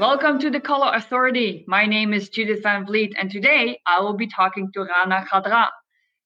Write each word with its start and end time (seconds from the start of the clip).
Welcome 0.00 0.38
to 0.40 0.50
the 0.50 0.60
Color 0.60 0.92
Authority. 0.94 1.64
My 1.68 1.86
name 1.86 2.12
is 2.12 2.30
Judith 2.30 2.62
Van 2.62 2.86
Vliet, 2.86 3.12
and 3.18 3.30
today 3.30 3.80
I 3.86 4.00
will 4.00 4.14
be 4.14 4.26
talking 4.26 4.70
to 4.72 4.80
Rana 4.80 5.26
Khadra. 5.30 5.68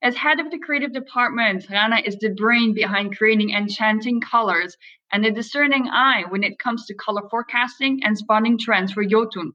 As 0.03 0.17
head 0.17 0.38
of 0.38 0.51
the 0.51 0.59
creative 0.59 0.93
department, 0.93 1.67
Rana 1.71 2.01
is 2.04 2.17
the 2.19 2.30
brain 2.30 2.75
behind 2.75 3.17
creating 3.17 3.51
enchanting 3.51 4.21
colors 4.21 4.76
and 5.11 5.24
a 5.24 5.31
discerning 5.31 5.88
eye 5.88 6.24
when 6.29 6.45
it 6.45 6.58
comes 6.58 6.87
to 6.87 6.95
color 6.95 7.29
forecasting 7.29 8.01
and 8.04 8.17
spotting 8.17 8.58
trends 8.58 8.92
for 8.92 9.04
Jotun. 9.04 9.53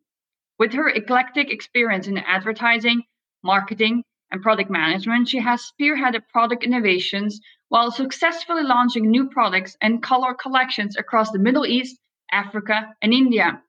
With 0.57 0.73
her 0.73 0.89
eclectic 0.89 1.51
experience 1.51 2.07
in 2.07 2.17
advertising, 2.17 3.03
marketing, 3.43 4.03
and 4.31 4.41
product 4.41 4.69
management, 4.69 5.29
she 5.29 5.39
has 5.39 5.71
spearheaded 5.71 6.27
product 6.27 6.63
innovations 6.63 7.39
while 7.69 7.91
successfully 7.91 8.63
launching 8.63 9.09
new 9.09 9.29
products 9.29 9.77
and 9.81 10.03
color 10.03 10.33
collections 10.33 10.97
across 10.97 11.31
the 11.31 11.39
Middle 11.39 11.65
East, 11.65 11.99
Africa, 12.31 12.93
and 13.01 13.13
India. 13.13 13.61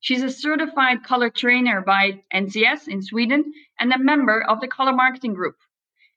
She's 0.00 0.22
a 0.22 0.30
certified 0.30 1.02
color 1.02 1.28
trainer 1.28 1.82
by 1.82 2.22
NCS 2.32 2.88
in 2.88 3.02
Sweden 3.02 3.52
and 3.78 3.92
a 3.92 3.98
member 3.98 4.42
of 4.42 4.60
the 4.60 4.68
Color 4.68 4.92
Marketing 4.92 5.34
Group. 5.34 5.56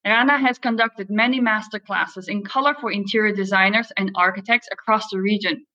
Rana 0.05 0.37
has 0.37 0.57
conducted 0.57 1.09
many 1.09 1.39
master 1.39 1.79
classes 1.79 2.27
in 2.27 2.43
color 2.43 2.75
for 2.79 2.91
interior 2.91 3.33
designers 3.33 3.91
and 3.97 4.11
architects 4.15 4.67
across 4.71 5.09
the 5.09 5.19
region. 5.19 5.65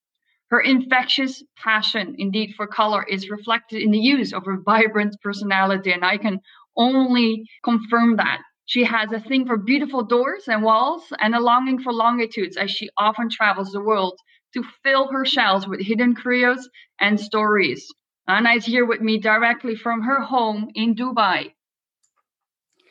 Her 0.50 0.60
infectious 0.60 1.42
passion, 1.56 2.14
indeed, 2.18 2.54
for 2.56 2.66
color 2.66 3.04
is 3.04 3.30
reflected 3.30 3.82
in 3.82 3.90
the 3.90 4.00
hues 4.00 4.32
of 4.32 4.44
her 4.46 4.60
vibrant 4.64 5.16
personality, 5.22 5.92
and 5.92 6.04
I 6.04 6.16
can 6.18 6.40
only 6.76 7.48
confirm 7.62 8.16
that. 8.16 8.40
She 8.68 8.84
has 8.84 9.10
a 9.12 9.20
thing 9.20 9.46
for 9.46 9.56
beautiful 9.56 10.02
doors 10.02 10.44
and 10.46 10.62
walls 10.62 11.02
and 11.20 11.34
a 11.34 11.40
longing 11.40 11.78
for 11.78 11.90
longitudes 11.90 12.58
as 12.58 12.70
she 12.70 12.90
often 12.98 13.30
travels 13.30 13.72
the 13.72 13.80
world 13.80 14.20
to 14.52 14.62
fill 14.82 15.08
her 15.08 15.24
shelves 15.24 15.66
with 15.66 15.80
hidden 15.80 16.14
curios 16.14 16.68
and 17.00 17.18
stories. 17.18 17.88
Rana 18.28 18.50
is 18.50 18.66
here 18.66 18.84
with 18.84 19.00
me 19.00 19.16
directly 19.16 19.74
from 19.74 20.02
her 20.02 20.20
home 20.20 20.68
in 20.74 20.94
Dubai. 20.94 21.54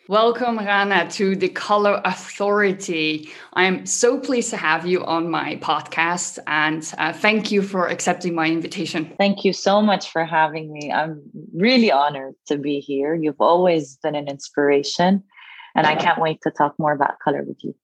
Welcome, 0.08 0.58
Rana, 0.58 1.11
to 1.11 1.36
the 1.36 1.50
Color 1.50 2.02
Authority. 2.05 3.30
I'm 3.53 3.86
so 3.86 4.17
pleased 4.17 4.50
to 4.50 4.58
have 4.58 4.88
you 4.88 5.05
on 5.05 5.30
my 5.30 5.58
podcast 5.58 6.39
and 6.48 6.92
uh, 6.98 7.14
thank 7.14 7.52
you 7.52 7.61
for 7.61 7.88
accepting 7.88 8.33
my 8.33 8.48
invitation. 8.48 9.14
Thank 9.20 9.45
you 9.45 9.53
so 9.53 9.83
much 9.83 10.09
for 10.09 10.25
having 10.25 10.73
me. 10.73 10.92
I'm 10.92 11.22
really 11.53 11.92
honored 11.92 12.33
to 12.48 12.58
be 12.58 12.80
here. 12.80 13.14
You've 13.14 13.42
always 13.42 13.98
been 13.98 14.16
an 14.16 14.28
inspiration, 14.28 15.23
and 15.78 15.86
I 15.86 15.95
can't 15.95 16.20
wait 16.20 16.42
to 16.42 16.52
talk 16.52 16.73
more 16.78 16.92
about 16.92 17.20
color 17.20 17.44
with 17.44 17.64
you. 17.64 17.75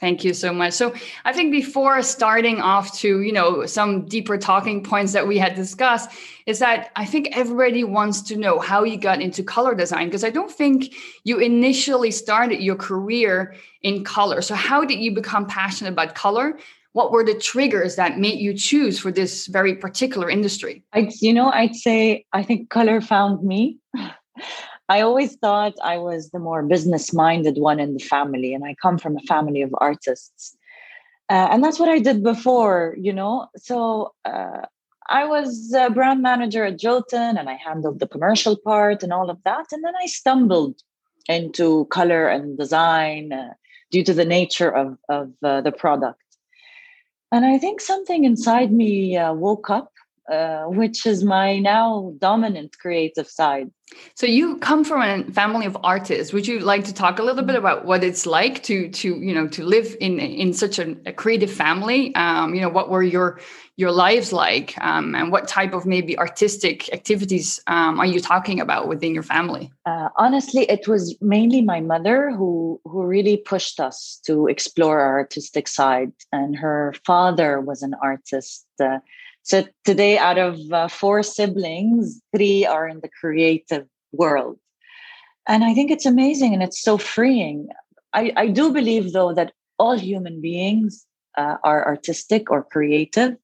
Thank 0.00 0.24
you 0.24 0.34
so 0.34 0.52
much. 0.52 0.72
So 0.72 0.92
I 1.24 1.32
think 1.32 1.52
before 1.52 2.02
starting 2.02 2.60
off 2.60 2.98
to, 2.98 3.20
you 3.20 3.32
know, 3.32 3.64
some 3.64 4.06
deeper 4.06 4.36
talking 4.36 4.82
points 4.82 5.12
that 5.12 5.28
we 5.28 5.38
had 5.38 5.54
discussed 5.54 6.10
is 6.46 6.58
that 6.58 6.90
I 6.96 7.04
think 7.04 7.28
everybody 7.30 7.84
wants 7.84 8.20
to 8.22 8.36
know 8.36 8.58
how 8.58 8.82
you 8.82 8.96
got 8.96 9.20
into 9.20 9.44
color 9.44 9.74
design 9.74 10.06
because 10.08 10.24
I 10.24 10.30
don't 10.30 10.50
think 10.50 10.94
you 11.22 11.38
initially 11.38 12.10
started 12.10 12.60
your 12.60 12.74
career 12.74 13.54
in 13.82 14.02
color. 14.02 14.42
So 14.42 14.56
how 14.56 14.84
did 14.84 14.98
you 14.98 15.14
become 15.14 15.46
passionate 15.46 15.92
about 15.92 16.16
color? 16.16 16.58
What 16.92 17.12
were 17.12 17.24
the 17.24 17.34
triggers 17.34 17.94
that 17.94 18.18
made 18.18 18.40
you 18.40 18.52
choose 18.54 18.98
for 18.98 19.12
this 19.12 19.46
very 19.46 19.76
particular 19.76 20.28
industry? 20.28 20.82
I 20.92 21.10
you 21.20 21.32
know, 21.32 21.52
I'd 21.52 21.76
say 21.76 22.26
I 22.32 22.42
think 22.42 22.68
color 22.68 23.00
found 23.00 23.44
me. 23.44 23.78
I 24.88 25.00
always 25.00 25.36
thought 25.36 25.74
I 25.82 25.98
was 25.98 26.30
the 26.30 26.38
more 26.38 26.62
business 26.62 27.12
minded 27.12 27.56
one 27.58 27.80
in 27.80 27.94
the 27.94 28.04
family, 28.04 28.52
and 28.52 28.64
I 28.64 28.74
come 28.80 28.98
from 28.98 29.16
a 29.16 29.20
family 29.20 29.62
of 29.62 29.74
artists. 29.78 30.56
Uh, 31.30 31.48
and 31.50 31.64
that's 31.64 31.78
what 31.78 31.88
I 31.88 31.98
did 32.00 32.22
before, 32.22 32.94
you 33.00 33.12
know. 33.12 33.48
So 33.56 34.12
uh, 34.26 34.66
I 35.08 35.24
was 35.24 35.72
a 35.72 35.90
brand 35.90 36.22
manager 36.22 36.64
at 36.64 36.78
Jotun 36.78 37.38
and 37.38 37.48
I 37.48 37.54
handled 37.54 37.98
the 37.98 38.08
commercial 38.08 38.56
part 38.56 39.02
and 39.02 39.12
all 39.12 39.30
of 39.30 39.38
that. 39.44 39.66
And 39.72 39.82
then 39.82 39.94
I 40.02 40.06
stumbled 40.06 40.82
into 41.26 41.86
color 41.86 42.28
and 42.28 42.58
design 42.58 43.32
uh, 43.32 43.54
due 43.90 44.04
to 44.04 44.12
the 44.12 44.26
nature 44.26 44.70
of, 44.70 44.98
of 45.08 45.32
uh, 45.42 45.62
the 45.62 45.72
product. 45.72 46.20
And 47.32 47.46
I 47.46 47.56
think 47.56 47.80
something 47.80 48.24
inside 48.24 48.70
me 48.70 49.16
uh, 49.16 49.32
woke 49.32 49.70
up 49.70 49.93
uh, 50.30 50.64
which 50.64 51.06
is 51.06 51.22
my 51.24 51.58
now 51.58 52.12
dominant 52.18 52.78
creative 52.78 53.28
side. 53.28 53.70
So 54.14 54.26
you 54.26 54.56
come 54.58 54.84
from 54.84 55.02
a 55.02 55.30
family 55.32 55.66
of 55.66 55.76
artists. 55.84 56.32
Would 56.32 56.46
you 56.46 56.60
like 56.60 56.84
to 56.84 56.94
talk 56.94 57.18
a 57.18 57.22
little 57.22 57.44
bit 57.44 57.56
about 57.56 57.84
what 57.84 58.02
it's 58.02 58.26
like 58.26 58.62
to 58.64 58.88
to 58.88 59.08
you 59.16 59.34
know 59.34 59.46
to 59.48 59.64
live 59.64 59.96
in 60.00 60.18
in 60.18 60.52
such 60.52 60.78
a, 60.78 60.96
a 61.06 61.12
creative 61.12 61.50
family? 61.50 62.14
Um, 62.14 62.54
you 62.54 62.60
know, 62.60 62.70
what 62.70 62.90
were 62.90 63.02
your 63.02 63.40
your 63.76 63.90
lives 63.90 64.32
like, 64.32 64.74
um, 64.80 65.14
and 65.14 65.32
what 65.32 65.48
type 65.48 65.74
of 65.74 65.84
maybe 65.84 66.16
artistic 66.18 66.92
activities 66.92 67.60
um, 67.66 67.98
are 67.98 68.06
you 68.06 68.20
talking 68.20 68.60
about 68.60 68.88
within 68.88 69.12
your 69.12 69.24
family? 69.24 69.72
Uh, 69.84 70.08
honestly, 70.16 70.62
it 70.70 70.86
was 70.86 71.16
mainly 71.20 71.60
my 71.60 71.80
mother 71.80 72.30
who 72.30 72.80
who 72.84 73.04
really 73.04 73.36
pushed 73.36 73.80
us 73.80 74.20
to 74.24 74.46
explore 74.46 75.00
our 75.00 75.18
artistic 75.18 75.68
side, 75.68 76.12
and 76.32 76.56
her 76.56 76.94
father 77.04 77.60
was 77.60 77.82
an 77.82 77.94
artist. 78.02 78.66
Uh, 78.80 78.98
so 79.44 79.62
today, 79.84 80.16
out 80.16 80.38
of 80.38 80.58
uh, 80.72 80.88
four 80.88 81.22
siblings, 81.22 82.20
three 82.34 82.64
are 82.64 82.88
in 82.88 83.00
the 83.00 83.10
creative 83.20 83.86
world. 84.10 84.58
And 85.46 85.62
I 85.62 85.74
think 85.74 85.90
it's 85.90 86.06
amazing 86.06 86.54
and 86.54 86.62
it's 86.62 86.80
so 86.80 86.96
freeing. 86.96 87.68
I, 88.14 88.32
I 88.36 88.46
do 88.48 88.72
believe, 88.72 89.12
though, 89.12 89.34
that 89.34 89.52
all 89.78 89.98
human 89.98 90.40
beings 90.40 91.04
uh, 91.36 91.56
are 91.62 91.86
artistic 91.86 92.50
or 92.50 92.64
creative. 92.64 93.36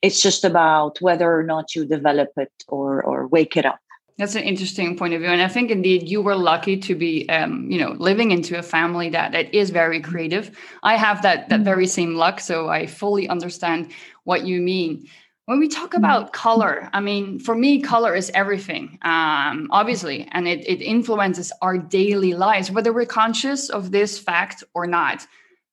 It's 0.00 0.22
just 0.22 0.42
about 0.42 1.02
whether 1.02 1.30
or 1.30 1.42
not 1.42 1.74
you 1.74 1.84
develop 1.84 2.30
it 2.38 2.52
or, 2.66 3.02
or 3.02 3.26
wake 3.26 3.58
it 3.58 3.66
up. 3.66 3.78
That's 4.18 4.36
an 4.36 4.44
interesting 4.44 4.96
point 4.96 5.12
of 5.12 5.20
view, 5.20 5.28
and 5.28 5.42
I 5.42 5.48
think 5.48 5.70
indeed 5.70 6.08
you 6.08 6.22
were 6.22 6.36
lucky 6.36 6.78
to 6.78 6.94
be, 6.94 7.28
um, 7.28 7.70
you 7.70 7.78
know, 7.78 7.94
living 7.98 8.30
into 8.30 8.58
a 8.58 8.62
family 8.62 9.10
that 9.10 9.32
that 9.32 9.54
is 9.54 9.68
very 9.68 10.00
creative. 10.00 10.58
I 10.82 10.96
have 10.96 11.20
that 11.20 11.50
that 11.50 11.56
mm-hmm. 11.56 11.64
very 11.64 11.86
same 11.86 12.14
luck, 12.14 12.40
so 12.40 12.70
I 12.70 12.86
fully 12.86 13.28
understand 13.28 13.92
what 14.24 14.46
you 14.46 14.62
mean. 14.62 15.06
When 15.46 15.60
we 15.60 15.68
talk 15.68 15.94
about 15.94 16.32
color, 16.32 16.90
I 16.92 16.98
mean, 16.98 17.38
for 17.38 17.54
me, 17.54 17.80
color 17.80 18.16
is 18.16 18.32
everything, 18.34 18.98
um, 19.02 19.68
obviously, 19.70 20.26
and 20.32 20.48
it, 20.48 20.68
it 20.68 20.82
influences 20.82 21.52
our 21.62 21.78
daily 21.78 22.34
lives, 22.34 22.72
whether 22.72 22.92
we're 22.92 23.06
conscious 23.06 23.70
of 23.70 23.92
this 23.92 24.18
fact 24.18 24.64
or 24.74 24.88
not. 24.88 25.24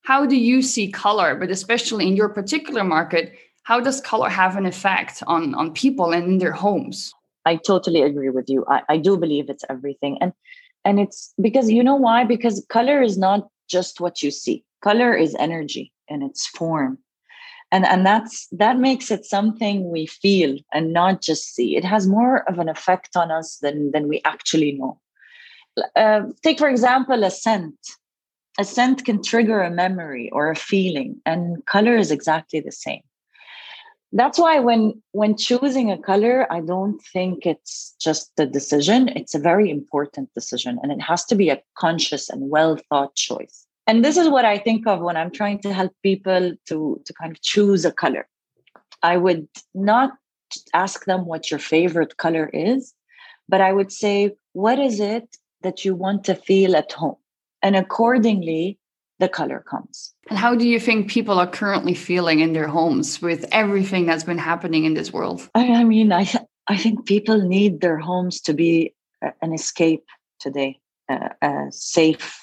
How 0.03 0.27
do 0.27 0.35
you 0.35 0.61
see 0.61 0.91
color, 0.91 1.33
but 1.33 1.49
especially 1.49 2.07
in 2.07 2.15
your 2.15 2.29
particular 2.29 2.83
market, 2.83 3.33
how 3.63 3.79
does 3.79 3.99
color 3.99 4.29
have 4.29 4.57
an 4.57 4.67
effect 4.67 5.23
on, 5.25 5.55
on 5.55 5.73
people 5.73 6.11
and 6.11 6.25
in 6.25 6.37
their 6.37 6.51
homes? 6.51 7.11
I 7.43 7.55
totally 7.55 8.03
agree 8.03 8.29
with 8.29 8.49
you. 8.49 8.63
I, 8.67 8.83
I 8.89 8.97
do 8.97 9.17
believe 9.17 9.49
it's 9.49 9.65
everything. 9.71 10.19
And 10.21 10.33
and 10.85 10.99
it's 10.99 11.33
because 11.41 11.71
you 11.71 11.83
know 11.83 11.95
why? 11.95 12.25
Because 12.25 12.63
color 12.69 13.01
is 13.01 13.17
not 13.17 13.47
just 13.69 13.99
what 13.99 14.21
you 14.21 14.29
see. 14.29 14.65
Color 14.83 15.15
is 15.15 15.33
energy 15.39 15.93
in 16.09 16.21
its 16.21 16.45
form 16.45 16.99
and 17.73 17.85
and 17.87 18.05
that's 18.05 18.47
that 18.51 18.77
makes 18.77 19.09
it 19.09 19.25
something 19.25 19.89
we 19.89 20.05
feel 20.05 20.57
and 20.73 20.93
not 20.93 21.21
just 21.21 21.55
see. 21.55 21.75
It 21.75 21.83
has 21.83 22.07
more 22.07 22.47
of 22.47 22.59
an 22.59 22.69
effect 22.69 23.17
on 23.17 23.31
us 23.31 23.57
than 23.57 23.91
than 23.91 24.07
we 24.07 24.21
actually 24.23 24.73
know. 24.73 24.99
Uh, 25.95 26.21
take 26.43 26.59
for 26.59 26.69
example 26.69 27.23
a 27.23 27.31
scent. 27.31 27.75
A 28.59 28.63
scent 28.63 29.03
can 29.03 29.23
trigger 29.23 29.63
a 29.63 29.71
memory 29.71 30.29
or 30.31 30.51
a 30.51 30.55
feeling 30.55 31.19
and 31.25 31.65
color 31.65 31.97
is 31.97 32.11
exactly 32.11 32.59
the 32.59 32.71
same. 32.71 33.01
That's 34.11 34.37
why 34.37 34.59
when 34.59 35.01
when 35.11 35.35
choosing 35.35 35.89
a 35.89 35.97
color 35.97 36.45
i 36.53 36.59
don't 36.61 37.01
think 37.11 37.47
it's 37.47 37.95
just 37.99 38.31
a 38.37 38.45
decision. 38.45 39.09
It's 39.19 39.33
a 39.33 39.39
very 39.51 39.71
important 39.71 40.31
decision 40.35 40.77
and 40.83 40.91
it 40.91 41.01
has 41.01 41.25
to 41.25 41.35
be 41.35 41.49
a 41.49 41.61
conscious 41.75 42.29
and 42.29 42.51
well 42.51 42.77
thought 42.89 43.15
choice 43.15 43.62
and 43.87 44.03
this 44.03 44.17
is 44.17 44.29
what 44.29 44.45
i 44.45 44.57
think 44.57 44.87
of 44.87 45.01
when 45.01 45.17
i'm 45.17 45.31
trying 45.31 45.59
to 45.59 45.73
help 45.73 45.91
people 46.03 46.53
to 46.67 47.01
to 47.05 47.13
kind 47.13 47.31
of 47.31 47.41
choose 47.41 47.85
a 47.85 47.91
color. 47.91 48.27
I 49.01 49.17
would 49.17 49.47
not 49.73 50.11
ask 50.73 51.05
them 51.05 51.25
what 51.25 51.51
your 51.51 51.59
favorite 51.59 52.17
color 52.17 52.49
is 52.53 52.93
but 53.49 53.61
i 53.61 53.73
would 53.73 53.91
say 53.91 54.31
what 54.53 54.79
is 54.79 54.99
it 54.99 55.37
that 55.63 55.83
you 55.83 55.95
want 55.95 56.23
to 56.25 56.35
feel 56.35 56.75
at 56.75 56.91
home? 56.91 57.15
And 57.61 57.75
accordingly 57.75 58.77
the 59.19 59.29
color 59.29 59.63
comes. 59.69 60.13
And 60.29 60.37
how 60.37 60.53
do 60.55 60.67
you 60.67 60.79
think 60.79 61.09
people 61.09 61.39
are 61.39 61.47
currently 61.47 61.93
feeling 61.93 62.39
in 62.39 62.53
their 62.53 62.67
homes 62.67 63.21
with 63.21 63.45
everything 63.51 64.05
that's 64.05 64.23
been 64.23 64.37
happening 64.37 64.85
in 64.85 64.95
this 64.95 65.13
world? 65.13 65.49
I, 65.55 65.67
I 65.71 65.83
mean 65.83 66.11
i 66.11 66.29
i 66.67 66.77
think 66.77 67.05
people 67.05 67.39
need 67.41 67.81
their 67.81 67.97
homes 67.97 68.41
to 68.41 68.53
be 68.53 68.93
an 69.41 69.53
escape 69.53 70.05
today 70.39 70.79
uh, 71.09 71.29
a 71.41 71.67
safe 71.71 72.42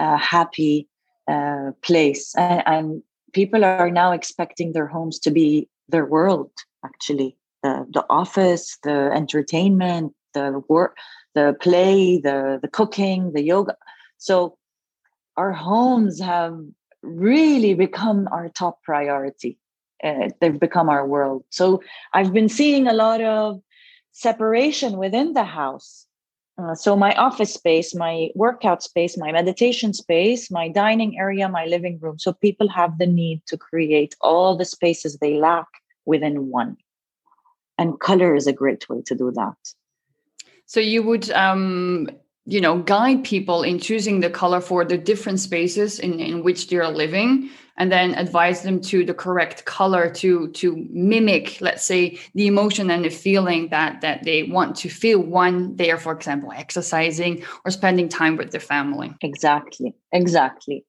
uh, 0.00 0.16
happy 0.16 0.88
uh, 1.28 1.70
place. 1.82 2.34
And, 2.36 2.62
and, 2.66 3.02
people 3.32 3.64
are 3.64 3.92
now 3.92 4.10
expecting 4.10 4.72
their 4.72 4.88
homes 4.88 5.16
to 5.20 5.30
be 5.30 5.68
their 5.88 6.04
world, 6.04 6.50
actually. 6.84 7.36
The, 7.62 7.86
the 7.96 8.04
office, 8.10 8.76
the 8.82 9.12
entertainment, 9.14 10.14
the 10.34 10.60
work, 10.68 10.96
the 11.36 11.56
play, 11.60 12.18
the, 12.18 12.58
the 12.60 12.66
cooking, 12.66 13.32
the 13.32 13.42
yoga. 13.42 13.76
So 14.18 14.58
our 15.36 15.52
homes 15.52 16.20
have 16.20 16.58
really 17.02 17.74
become 17.74 18.28
our 18.32 18.48
top 18.48 18.82
priority. 18.82 19.58
Uh, 20.02 20.30
they've 20.40 20.58
become 20.58 20.88
our 20.88 21.06
world. 21.06 21.44
So 21.50 21.80
I've 22.12 22.32
been 22.32 22.48
seeing 22.48 22.88
a 22.88 22.92
lot 22.92 23.20
of 23.20 23.60
separation 24.10 24.96
within 24.96 25.34
the 25.34 25.44
house. 25.44 26.06
Uh, 26.60 26.74
so 26.74 26.96
my 26.96 27.14
office 27.14 27.54
space, 27.54 27.94
my 27.94 28.28
workout 28.34 28.82
space, 28.82 29.16
my 29.16 29.32
meditation 29.32 29.94
space, 29.94 30.50
my 30.50 30.68
dining 30.68 31.18
area, 31.18 31.48
my 31.48 31.64
living 31.64 31.98
room. 32.00 32.18
So 32.18 32.32
people 32.32 32.68
have 32.68 32.98
the 32.98 33.06
need 33.06 33.42
to 33.46 33.56
create 33.56 34.14
all 34.20 34.56
the 34.56 34.64
spaces 34.64 35.16
they 35.16 35.34
lack 35.34 35.66
within 36.04 36.50
one. 36.50 36.76
And 37.78 37.98
color 37.98 38.34
is 38.34 38.46
a 38.46 38.52
great 38.52 38.88
way 38.88 39.00
to 39.06 39.14
do 39.14 39.30
that. 39.32 39.56
So 40.66 40.80
you 40.80 41.02
would 41.02 41.30
um 41.30 42.10
you 42.46 42.60
know 42.60 42.78
guide 42.78 43.24
people 43.24 43.62
in 43.62 43.78
choosing 43.78 44.20
the 44.20 44.30
color 44.30 44.60
for 44.60 44.84
the 44.84 44.98
different 44.98 45.40
spaces 45.40 45.98
in, 45.98 46.20
in 46.20 46.42
which 46.42 46.68
they're 46.68 46.88
living 46.88 47.50
and 47.80 47.90
then 47.90 48.14
advise 48.14 48.62
them 48.62 48.78
to 48.78 49.04
the 49.04 49.14
correct 49.14 49.64
color 49.64 50.10
to 50.10 50.48
to 50.48 50.86
mimic 50.90 51.60
let's 51.60 51.84
say 51.84 52.18
the 52.34 52.46
emotion 52.46 52.90
and 52.90 53.04
the 53.04 53.08
feeling 53.08 53.68
that 53.70 54.02
that 54.02 54.22
they 54.22 54.44
want 54.44 54.76
to 54.76 54.88
feel 54.88 55.18
when 55.18 55.74
they 55.76 55.90
are 55.90 55.96
for 55.96 56.12
example 56.12 56.52
exercising 56.54 57.42
or 57.64 57.70
spending 57.70 58.08
time 58.08 58.36
with 58.36 58.50
their 58.52 58.60
family. 58.60 59.12
Exactly 59.22 59.94
exactly. 60.12 60.84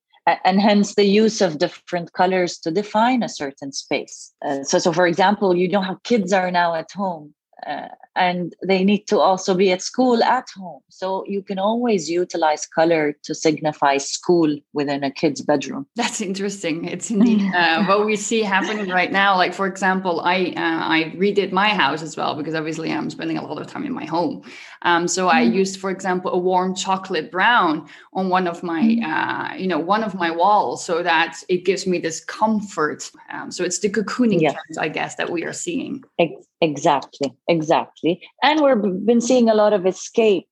And 0.45 0.61
hence 0.61 0.93
the 0.93 1.05
use 1.05 1.41
of 1.41 1.57
different 1.57 2.13
colors 2.13 2.59
to 2.59 2.69
define 2.69 3.23
a 3.23 3.29
certain 3.29 3.71
space. 3.71 4.31
Uh, 4.45 4.63
so 4.63 4.77
so 4.77 4.91
for 4.91 5.07
example 5.07 5.55
you 5.55 5.67
know 5.69 5.81
how 5.81 5.95
kids 6.03 6.33
are 6.33 6.51
now 6.51 6.75
at 6.75 6.91
home 6.91 7.33
uh, 7.65 7.87
and 8.15 8.53
they 8.63 8.83
need 8.83 9.07
to 9.07 9.19
also 9.19 9.53
be 9.53 9.71
at 9.71 9.81
school 9.81 10.21
at 10.23 10.47
home. 10.55 10.81
So 10.89 11.23
you 11.27 11.41
can 11.41 11.59
always 11.59 12.09
utilize 12.09 12.65
color 12.65 13.15
to 13.23 13.33
signify 13.33 13.97
school 13.97 14.57
within 14.73 15.03
a 15.03 15.11
kid's 15.11 15.41
bedroom. 15.41 15.87
That's 15.95 16.21
interesting. 16.21 16.85
It's 16.85 17.09
indeed 17.09 17.41
uh, 17.55 17.85
what 17.85 18.05
we 18.05 18.15
see 18.15 18.41
happening 18.41 18.89
right 18.89 19.11
now. 19.11 19.37
Like 19.37 19.53
for 19.53 19.67
example, 19.67 20.21
I 20.21 20.53
uh, 20.57 20.81
I 20.97 21.13
redid 21.15 21.51
my 21.51 21.69
house 21.69 22.01
as 22.01 22.17
well 22.17 22.35
because 22.35 22.55
obviously 22.55 22.91
I'm 22.91 23.09
spending 23.09 23.37
a 23.37 23.45
lot 23.45 23.61
of 23.61 23.67
time 23.67 23.85
in 23.85 23.93
my 23.93 24.05
home. 24.05 24.43
Um, 24.83 25.07
so 25.07 25.29
I 25.29 25.43
mm-hmm. 25.43 25.53
used, 25.53 25.79
for 25.79 25.91
example, 25.91 26.31
a 26.31 26.37
warm 26.37 26.75
chocolate 26.75 27.31
brown 27.31 27.87
on 28.13 28.29
one 28.29 28.47
of 28.47 28.63
my 28.63 28.81
mm-hmm. 28.81 29.05
uh, 29.05 29.55
you 29.55 29.67
know 29.67 29.79
one 29.79 30.03
of 30.03 30.15
my 30.15 30.31
walls 30.31 30.83
so 30.83 31.03
that 31.03 31.37
it 31.47 31.65
gives 31.65 31.87
me 31.87 31.99
this 31.99 32.23
comfort. 32.25 33.09
Um, 33.31 33.51
so 33.51 33.63
it's 33.63 33.79
the 33.79 33.89
cocooning 33.89 34.41
trend, 34.41 34.77
I 34.79 34.89
guess, 34.89 35.15
that 35.15 35.29
we 35.29 35.43
are 35.43 35.53
seeing. 35.53 36.03
Exactly, 36.17 36.50
exactly. 36.61 37.33
Exactly. 37.47 38.21
And 38.43 38.61
we've 38.61 39.05
been 39.05 39.21
seeing 39.21 39.49
a 39.49 39.53
lot 39.53 39.73
of 39.73 39.85
escape. 39.85 40.47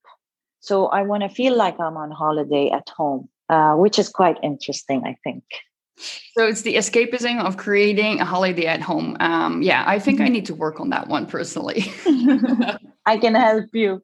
So 0.59 0.87
I 0.87 1.03
want 1.03 1.23
to 1.23 1.29
feel 1.29 1.55
like 1.55 1.79
I'm 1.79 1.95
on 1.95 2.11
holiday 2.11 2.69
at 2.69 2.89
home, 2.89 3.29
uh, 3.47 3.75
which 3.75 3.97
is 3.97 4.09
quite 4.09 4.37
interesting, 4.43 5.03
I 5.05 5.15
think. 5.23 5.43
So 6.33 6.47
it's 6.47 6.61
the 6.61 6.75
escapism 6.75 7.43
of 7.43 7.57
creating 7.57 8.21
a 8.21 8.25
holiday 8.25 8.65
at 8.65 8.81
home. 8.81 9.17
Um, 9.19 9.61
yeah, 9.61 9.83
I 9.85 9.99
think 9.99 10.21
I 10.21 10.25
mm-hmm. 10.25 10.33
need 10.33 10.45
to 10.45 10.55
work 10.55 10.79
on 10.79 10.89
that 10.89 11.07
one 11.07 11.25
personally. 11.25 11.83
I 13.05 13.17
can 13.17 13.35
help 13.35 13.65
you. 13.73 14.01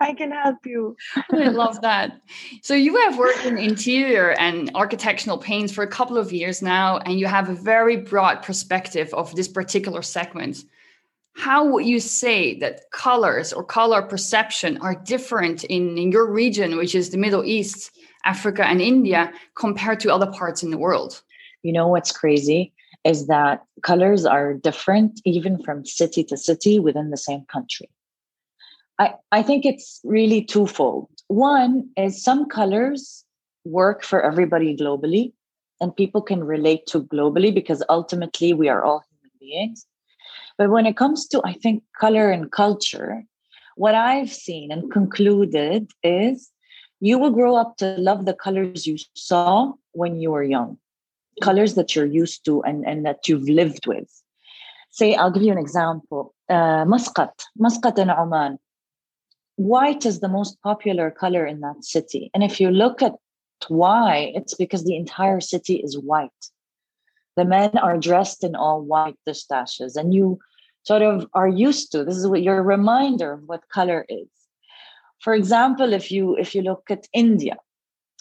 I 0.00 0.14
can 0.14 0.30
help 0.30 0.64
you. 0.64 0.96
I 1.32 1.48
love 1.48 1.80
that. 1.82 2.20
So 2.62 2.74
you 2.74 2.96
have 2.96 3.18
worked 3.18 3.44
in 3.44 3.58
interior 3.58 4.30
and 4.32 4.70
architectural 4.74 5.38
paints 5.38 5.72
for 5.72 5.82
a 5.82 5.88
couple 5.88 6.16
of 6.16 6.32
years 6.32 6.62
now, 6.62 6.98
and 6.98 7.18
you 7.18 7.26
have 7.26 7.48
a 7.48 7.54
very 7.54 7.96
broad 7.96 8.42
perspective 8.42 9.12
of 9.12 9.34
this 9.34 9.48
particular 9.48 10.02
segment 10.02 10.64
how 11.36 11.64
would 11.66 11.84
you 11.84 12.00
say 12.00 12.58
that 12.60 12.90
colors 12.92 13.52
or 13.52 13.64
color 13.64 14.02
perception 14.02 14.78
are 14.78 14.94
different 14.94 15.64
in, 15.64 15.98
in 15.98 16.12
your 16.12 16.30
region, 16.30 16.76
which 16.76 16.94
is 16.94 17.10
the 17.10 17.18
Middle 17.18 17.44
East, 17.44 17.90
Africa, 18.24 18.64
and 18.64 18.80
India, 18.80 19.32
compared 19.56 20.00
to 20.00 20.12
other 20.12 20.30
parts 20.30 20.62
in 20.62 20.70
the 20.70 20.78
world? 20.78 21.22
You 21.62 21.72
know 21.72 21.88
what's 21.88 22.12
crazy 22.12 22.72
is 23.04 23.26
that 23.26 23.62
colors 23.82 24.24
are 24.24 24.54
different 24.54 25.20
even 25.24 25.62
from 25.62 25.84
city 25.84 26.24
to 26.24 26.36
city 26.36 26.78
within 26.78 27.10
the 27.10 27.16
same 27.16 27.44
country. 27.52 27.90
I, 28.98 29.14
I 29.32 29.42
think 29.42 29.66
it's 29.66 30.00
really 30.04 30.42
twofold. 30.42 31.10
One 31.28 31.90
is 31.96 32.22
some 32.22 32.48
colors 32.48 33.24
work 33.64 34.04
for 34.04 34.22
everybody 34.22 34.76
globally, 34.76 35.32
and 35.80 35.94
people 35.94 36.22
can 36.22 36.44
relate 36.44 36.86
to 36.88 37.02
globally 37.02 37.52
because 37.52 37.82
ultimately 37.88 38.52
we 38.52 38.68
are 38.68 38.84
all 38.84 39.02
human 39.10 39.32
beings. 39.40 39.86
But 40.56 40.70
when 40.70 40.86
it 40.86 40.96
comes 40.96 41.26
to, 41.28 41.40
I 41.44 41.54
think, 41.54 41.82
color 41.98 42.30
and 42.30 42.50
culture, 42.50 43.24
what 43.76 43.94
I've 43.94 44.32
seen 44.32 44.70
and 44.70 44.90
concluded 44.90 45.90
is 46.02 46.50
you 47.00 47.18
will 47.18 47.30
grow 47.30 47.56
up 47.56 47.76
to 47.78 47.96
love 47.98 48.24
the 48.24 48.34
colors 48.34 48.86
you 48.86 48.96
saw 49.14 49.72
when 49.92 50.20
you 50.20 50.30
were 50.30 50.44
young, 50.44 50.78
colors 51.42 51.74
that 51.74 51.94
you're 51.94 52.06
used 52.06 52.44
to 52.44 52.62
and, 52.62 52.86
and 52.86 53.04
that 53.04 53.28
you've 53.28 53.48
lived 53.48 53.86
with. 53.86 54.08
Say, 54.90 55.16
I'll 55.16 55.32
give 55.32 55.42
you 55.42 55.52
an 55.52 55.58
example. 55.58 56.34
Uh, 56.48 56.84
Muscat, 56.84 57.32
Muscat 57.58 57.98
in 57.98 58.10
Oman. 58.10 58.58
White 59.56 60.06
is 60.06 60.20
the 60.20 60.28
most 60.28 60.60
popular 60.62 61.10
color 61.10 61.44
in 61.44 61.60
that 61.60 61.84
city. 61.84 62.30
And 62.32 62.44
if 62.44 62.60
you 62.60 62.70
look 62.70 63.02
at 63.02 63.14
why, 63.68 64.32
it's 64.34 64.54
because 64.54 64.84
the 64.84 64.96
entire 64.96 65.40
city 65.40 65.76
is 65.76 65.98
white 65.98 66.30
the 67.36 67.44
men 67.44 67.76
are 67.78 67.98
dressed 67.98 68.44
in 68.44 68.54
all 68.54 68.82
white 68.82 69.16
dishdashas 69.28 69.96
and 69.96 70.14
you 70.14 70.38
sort 70.84 71.02
of 71.02 71.26
are 71.34 71.48
used 71.48 71.90
to 71.92 72.04
this 72.04 72.16
is 72.16 72.26
what 72.26 72.42
your 72.42 72.62
reminder 72.62 73.32
of 73.32 73.42
what 73.46 73.68
color 73.68 74.04
is. 74.08 74.28
For 75.20 75.34
example 75.34 75.92
if 75.92 76.10
you 76.10 76.36
if 76.36 76.54
you 76.54 76.62
look 76.62 76.84
at 76.90 77.08
india 77.12 77.56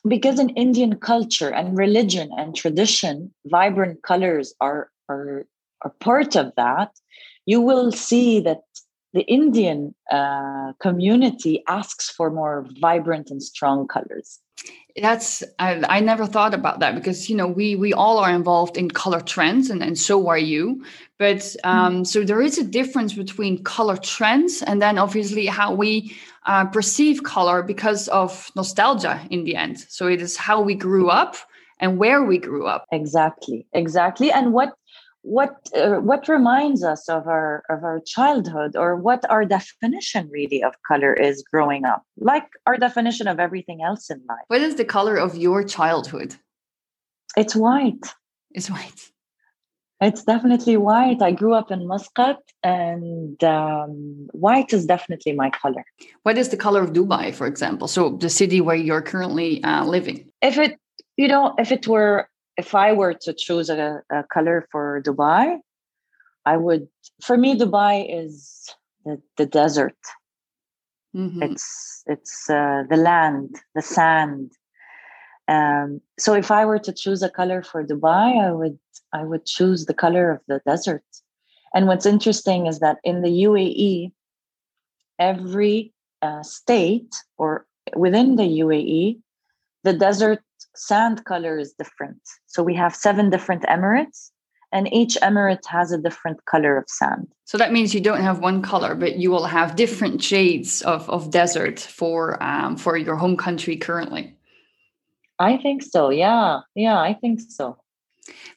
because 0.07 0.39
in 0.39 0.49
indian 0.49 0.97
culture 0.97 1.49
and 1.49 1.77
religion 1.77 2.29
and 2.37 2.55
tradition 2.55 3.33
vibrant 3.45 4.01
colors 4.03 4.53
are 4.59 4.89
are 5.09 5.45
are 5.81 5.93
part 5.99 6.35
of 6.35 6.53
that 6.55 6.91
you 7.45 7.59
will 7.59 7.91
see 7.91 8.39
that 8.39 8.61
the 9.13 9.21
indian 9.21 9.93
uh, 10.11 10.73
community 10.79 11.63
asks 11.67 12.09
for 12.09 12.29
more 12.29 12.67
vibrant 12.79 13.29
and 13.31 13.41
strong 13.41 13.87
colors. 13.87 14.39
That's 15.01 15.43
I, 15.57 15.83
I 15.89 15.99
never 16.01 16.27
thought 16.27 16.53
about 16.53 16.79
that 16.79 16.93
because 16.93 17.29
you 17.29 17.35
know 17.35 17.47
we 17.47 17.75
we 17.75 17.93
all 17.93 18.19
are 18.19 18.29
involved 18.29 18.77
in 18.77 18.91
color 18.91 19.21
trends 19.21 19.71
and, 19.71 19.81
and 19.81 19.97
so 19.97 20.27
are 20.27 20.37
you. 20.37 20.85
But 21.17 21.37
mm-hmm. 21.37 21.69
um, 21.69 22.05
so 22.05 22.23
there 22.23 22.41
is 22.41 22.59
a 22.59 22.63
difference 22.63 23.13
between 23.13 23.63
color 23.63 23.97
trends 23.97 24.61
and 24.61 24.81
then 24.81 24.99
obviously 24.99 25.47
how 25.47 25.73
we 25.73 26.15
uh, 26.45 26.65
perceive 26.65 27.23
color 27.23 27.63
because 27.63 28.07
of 28.09 28.51
nostalgia 28.55 29.25
in 29.31 29.45
the 29.45 29.55
end. 29.55 29.79
So 29.79 30.07
it 30.07 30.21
is 30.21 30.37
how 30.37 30.61
we 30.61 30.75
grew 30.75 31.09
up 31.09 31.37
and 31.79 31.97
where 31.97 32.23
we 32.23 32.37
grew 32.37 32.67
up. 32.67 32.85
Exactly 32.91 33.65
exactly. 33.73 34.31
And 34.31 34.53
what 34.53 34.73
what 35.23 35.55
uh, 35.75 35.95
what 35.95 36.27
reminds 36.27 36.83
us 36.83 37.09
of 37.09 37.27
our 37.27 37.63
of 37.69 37.83
our 37.83 38.01
childhood 38.05 38.75
or 38.75 38.95
what 38.95 39.29
our 39.31 39.45
definition 39.45 40.29
really 40.31 40.61
of 40.61 40.73
color 40.87 41.13
is 41.13 41.43
growing 41.51 41.85
up? 41.85 42.03
Like 42.17 42.47
our 42.67 42.77
definition 42.77 43.27
of 43.27 43.39
everything 43.39 43.81
else 43.81 44.09
in 44.09 44.21
life. 44.27 44.45
What 44.47 44.61
is 44.61 44.75
the 44.75 44.85
color 44.85 45.15
of 45.15 45.35
your 45.37 45.63
childhood? 45.63 46.35
It's 47.35 47.55
white. 47.55 48.05
It's 48.51 48.69
white. 48.69 49.09
It's 50.01 50.23
definitely 50.25 50.75
white. 50.75 51.21
I 51.21 51.31
grew 51.31 51.53
up 51.53 51.71
in 51.71 51.87
muscat 51.87 52.39
and 52.61 53.41
um, 53.43 54.27
white 54.33 54.73
is 54.73 54.85
definitely 54.85 55.31
my 55.31 55.49
color. 55.49 55.85
What 56.23 56.37
is 56.37 56.49
the 56.49 56.57
color 56.57 56.81
of 56.83 56.91
dubai 56.91 57.33
for 57.33 57.47
example? 57.47 57.87
So 57.87 58.17
the 58.17 58.29
city 58.29 58.59
where 58.59 58.75
you're 58.75 59.01
currently 59.01 59.63
uh, 59.63 59.85
living. 59.85 60.29
If 60.41 60.57
it 60.57 60.77
you 61.15 61.29
know 61.29 61.55
if 61.57 61.71
it 61.71 61.87
were 61.87 62.27
if 62.57 62.75
I 62.75 62.93
were 62.93 63.13
to 63.13 63.33
choose 63.33 63.69
a, 63.69 64.01
a 64.11 64.23
color 64.23 64.67
for 64.71 65.01
Dubai, 65.05 65.59
I 66.45 66.57
would. 66.57 66.87
For 67.21 67.37
me, 67.37 67.57
Dubai 67.57 68.05
is 68.09 68.69
the, 69.05 69.21
the 69.37 69.45
desert. 69.45 69.97
Mm-hmm. 71.15 71.43
It's 71.43 72.03
it's 72.07 72.49
uh, 72.49 72.83
the 72.89 72.97
land, 72.97 73.55
the 73.75 73.81
sand. 73.81 74.51
Um, 75.47 76.01
so 76.17 76.33
if 76.33 76.51
I 76.51 76.65
were 76.65 76.79
to 76.79 76.93
choose 76.93 77.21
a 77.21 77.29
color 77.29 77.61
for 77.61 77.83
Dubai, 77.83 78.41
I 78.41 78.51
would 78.51 78.79
I 79.13 79.23
would 79.23 79.45
choose 79.45 79.85
the 79.85 79.93
color 79.93 80.31
of 80.31 80.39
the 80.47 80.61
desert. 80.65 81.03
And 81.73 81.87
what's 81.87 82.05
interesting 82.05 82.67
is 82.67 82.79
that 82.79 82.97
in 83.03 83.21
the 83.21 83.29
UAE, 83.29 84.11
every 85.17 85.93
uh, 86.21 86.43
state 86.43 87.13
or 87.37 87.65
within 87.95 88.35
the 88.35 88.43
UAE, 88.43 89.19
the 89.83 89.93
desert 89.93 90.41
sand 90.75 91.25
color 91.25 91.57
is 91.57 91.73
different. 91.73 92.21
So 92.47 92.63
we 92.63 92.75
have 92.75 92.95
seven 92.95 93.29
different 93.29 93.63
emirates, 93.63 94.31
and 94.71 94.91
each 94.93 95.15
emirate 95.21 95.65
has 95.67 95.91
a 95.91 95.97
different 95.97 96.43
color 96.45 96.77
of 96.77 96.85
sand. 96.87 97.27
So 97.45 97.57
that 97.57 97.71
means 97.71 97.93
you 97.93 98.01
don't 98.01 98.21
have 98.21 98.39
one 98.39 98.61
color, 98.61 98.95
but 98.95 99.17
you 99.17 99.29
will 99.29 99.45
have 99.45 99.75
different 99.75 100.23
shades 100.23 100.81
of, 100.81 101.09
of 101.09 101.29
desert 101.29 101.79
for 101.79 102.41
um, 102.41 102.77
for 102.77 102.97
your 102.97 103.15
home 103.15 103.37
country 103.37 103.77
currently. 103.77 104.35
I 105.39 105.57
think 105.57 105.83
so. 105.83 106.09
Yeah, 106.09 106.61
yeah, 106.75 106.99
I 106.99 107.13
think 107.13 107.41
so. 107.41 107.77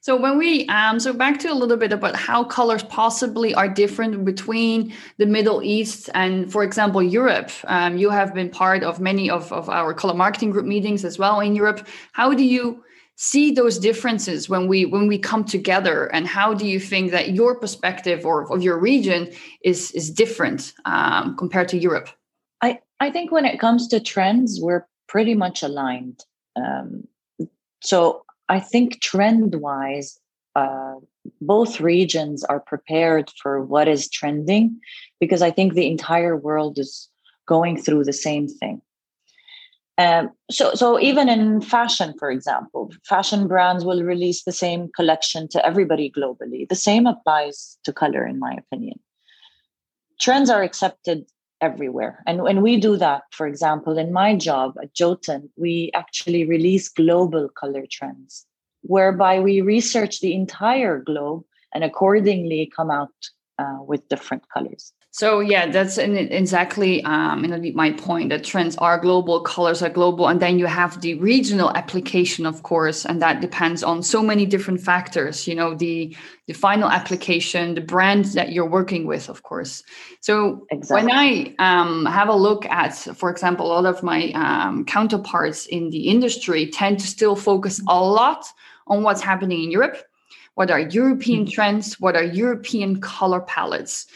So 0.00 0.14
when 0.16 0.38
we 0.38 0.66
um, 0.68 1.00
so 1.00 1.12
back 1.12 1.38
to 1.40 1.52
a 1.52 1.54
little 1.54 1.76
bit 1.76 1.92
about 1.92 2.14
how 2.14 2.44
colors 2.44 2.85
possibly 2.85 3.54
are 3.54 3.68
different 3.68 4.25
between 4.25 4.94
the 5.18 5.26
Middle 5.26 5.62
East 5.62 6.08
and, 6.14 6.50
for 6.50 6.62
example, 6.62 7.02
Europe. 7.02 7.50
Um, 7.64 7.96
you 7.96 8.11
have 8.11 8.32
been 8.32 8.50
part 8.50 8.85
of 8.85 9.00
many 9.00 9.28
of, 9.28 9.52
of 9.52 9.68
our 9.68 9.92
color 9.92 10.14
marketing 10.14 10.50
group 10.50 10.66
meetings 10.66 11.04
as 11.04 11.18
well 11.18 11.40
in 11.40 11.56
Europe. 11.56 11.87
How 12.12 12.32
do 12.32 12.44
you 12.44 12.85
see 13.16 13.50
those 13.50 13.78
differences 13.78 14.49
when 14.49 14.68
we 14.68 14.85
when 14.85 15.06
we 15.06 15.18
come 15.18 15.42
together 15.42 16.04
and 16.12 16.26
how 16.26 16.52
do 16.52 16.66
you 16.66 16.78
think 16.78 17.11
that 17.11 17.30
your 17.30 17.58
perspective 17.58 18.26
or 18.26 18.52
of 18.52 18.62
your 18.62 18.78
region 18.78 19.32
is 19.64 19.90
is 19.92 20.11
different 20.11 20.75
um, 20.85 21.35
compared 21.37 21.66
to 21.66 21.78
europe 21.78 22.11
i 22.61 22.78
i 23.00 23.11
think 23.11 23.32
when 23.32 23.46
it 23.46 23.58
comes 23.58 23.88
to 23.88 23.99
trends 23.99 24.61
we're 24.61 24.87
pretty 25.08 25.35
much 25.35 25.62
aligned 25.62 26.26
um, 26.56 27.08
so 27.82 28.25
i 28.49 28.61
think 28.61 29.00
trend 29.00 29.57
wise 29.57 30.19
uh, 30.55 30.95
both 31.41 31.81
regions 31.81 32.45
are 32.45 32.61
prepared 32.61 33.31
for 33.43 33.62
what 33.62 33.88
is 33.88 34.09
trending 34.09 34.81
because 35.21 35.43
i 35.43 35.50
think 35.50 35.75
the 35.75 35.91
entire 35.91 36.37
world 36.37 36.79
is 36.79 37.09
going 37.47 37.81
through 37.81 38.05
the 38.05 38.12
same 38.12 38.49
thing 38.49 38.81
um, 39.99 40.31
so, 40.50 40.75
so 40.75 41.00
even 41.00 41.29
in 41.29 41.62
fashion, 41.62 42.12
for 42.19 42.31
example, 42.31 42.93
fashion 43.05 43.49
brands 43.49 43.83
will 43.85 44.03
release 44.03 44.45
the 44.45 44.53
same 44.53 44.91
collection 44.95 45.49
to 45.49 45.65
everybody 45.65 46.12
globally. 46.15 46.69
The 46.69 46.75
same 46.75 47.07
applies 47.07 47.79
to 47.85 47.95
color, 47.95 48.26
in 48.26 48.38
my 48.38 48.53
opinion. 48.59 49.00
Trends 50.21 50.50
are 50.50 50.62
accepted 50.62 51.25
everywhere, 51.61 52.23
and 52.27 52.43
when 52.43 52.63
we 52.63 52.79
do 52.79 52.97
that, 52.97 53.23
for 53.31 53.47
example, 53.47 53.99
in 53.99 54.13
my 54.13 54.37
job 54.37 54.75
at 54.83 54.95
Jotun, 54.95 55.51
we 55.57 55.91
actually 55.95 56.45
release 56.45 56.89
global 56.89 57.49
color 57.49 57.85
trends, 57.91 58.47
whereby 58.83 59.41
we 59.41 59.61
research 59.61 60.21
the 60.21 60.35
entire 60.35 60.99
globe 60.99 61.45
and 61.75 61.85
accordingly 61.85 62.71
come 62.75 62.91
out 62.91 63.15
uh, 63.59 63.79
with 63.81 64.09
different 64.09 64.49
colors. 64.49 64.93
So 65.16 65.40
yeah, 65.40 65.70
that's 65.70 65.96
exactly 65.96 67.02
um, 67.04 67.42
you 67.42 67.49
know, 67.49 67.73
my 67.75 67.90
point. 67.92 68.28
That 68.28 68.44
trends 68.44 68.76
are 68.76 68.99
global, 69.00 69.40
colors 69.40 69.80
are 69.82 69.88
global, 69.88 70.28
and 70.28 70.40
then 70.40 70.58
you 70.58 70.66
have 70.66 71.00
the 71.00 71.14
regional 71.14 71.70
application, 71.70 72.44
of 72.44 72.62
course, 72.64 73.06
and 73.06 73.23
that 73.23 73.40
depends 73.40 73.82
on 73.82 74.02
so 74.02 74.23
many 74.23 74.44
different 74.44 74.82
factors. 74.82 75.49
You 75.49 75.54
know, 75.54 75.75
the 75.75 76.14
the 76.49 76.52
final 76.52 76.90
application, 76.90 77.76
the 77.76 77.80
brand 77.80 78.26
that 78.35 78.52
you're 78.52 78.68
working 78.68 79.06
with, 79.06 79.30
of 79.30 79.42
course. 79.42 79.82
So 80.20 80.66
exactly. 80.70 81.06
when 81.06 81.11
I 81.11 81.54
um, 81.61 82.04
have 82.04 82.28
a 82.28 82.37
look 82.37 82.66
at, 82.66 82.94
for 83.16 83.30
example, 83.30 83.68
a 83.68 83.80
lot 83.80 83.87
of 83.87 84.02
my 84.02 84.32
um, 84.32 84.85
counterparts 84.85 85.64
in 85.64 85.88
the 85.88 86.11
industry 86.11 86.66
tend 86.66 87.00
to 87.00 87.06
still 87.06 87.37
focus 87.37 87.80
a 87.88 87.99
lot 87.99 88.44
on 88.87 89.02
what's 89.02 89.23
happening 89.23 89.62
in 89.62 89.70
Europe. 89.70 89.96
What 90.56 90.70
are 90.70 90.80
European 90.80 91.44
mm-hmm. 91.44 91.52
trends? 91.52 91.99
What 92.00 92.16
are 92.16 92.23
European 92.23 93.00
color 93.00 93.40
palettes? 93.40 94.08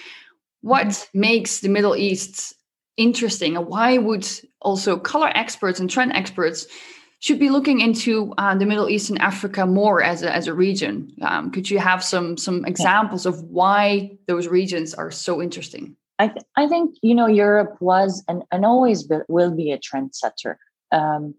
What 0.62 1.09
makes 1.14 1.61
the 1.61 1.69
Middle 1.69 1.97
East 1.97 2.55
interesting 2.97 3.57
and 3.57 3.67
why 3.67 3.99
would 3.99 4.29
also 4.61 4.99
color 4.99 5.31
experts 5.35 5.81
and 5.81 5.88
trend 5.88 6.12
experts 6.12 6.67
should 7.21 7.38
be 7.38 7.50
looking 7.50 7.81
into 7.81 8.33
uh, 8.38 8.55
the 8.55 8.67
Middle 8.67 8.88
East 8.88 9.11
and 9.11 9.21
Africa 9.21 9.67
more 9.67 10.02
as 10.02 10.23
a, 10.23 10.35
as 10.35 10.47
a 10.47 10.55
region. 10.55 11.12
Um, 11.23 11.50
could 11.50 11.71
you 11.71 11.79
have 11.79 12.02
some 12.02 12.37
some 12.37 12.64
examples 12.64 13.26
of 13.26 13.43
why 13.45 14.19
those 14.26 14.49
regions 14.49 14.95
are 14.95 15.11
so 15.11 15.43
interesting? 15.43 15.97
I, 16.19 16.29
th- 16.29 16.45
I 16.57 16.67
think 16.67 16.97
you 17.02 17.14
know 17.14 17.26
Europe 17.26 17.76
was 17.81 18.25
and, 18.26 18.43
and 18.50 18.64
always 18.64 19.02
be, 19.02 19.17
will 19.29 19.55
be 19.55 19.71
a 19.73 19.79
trendsetter. 19.79 20.57
Um, 20.93 21.35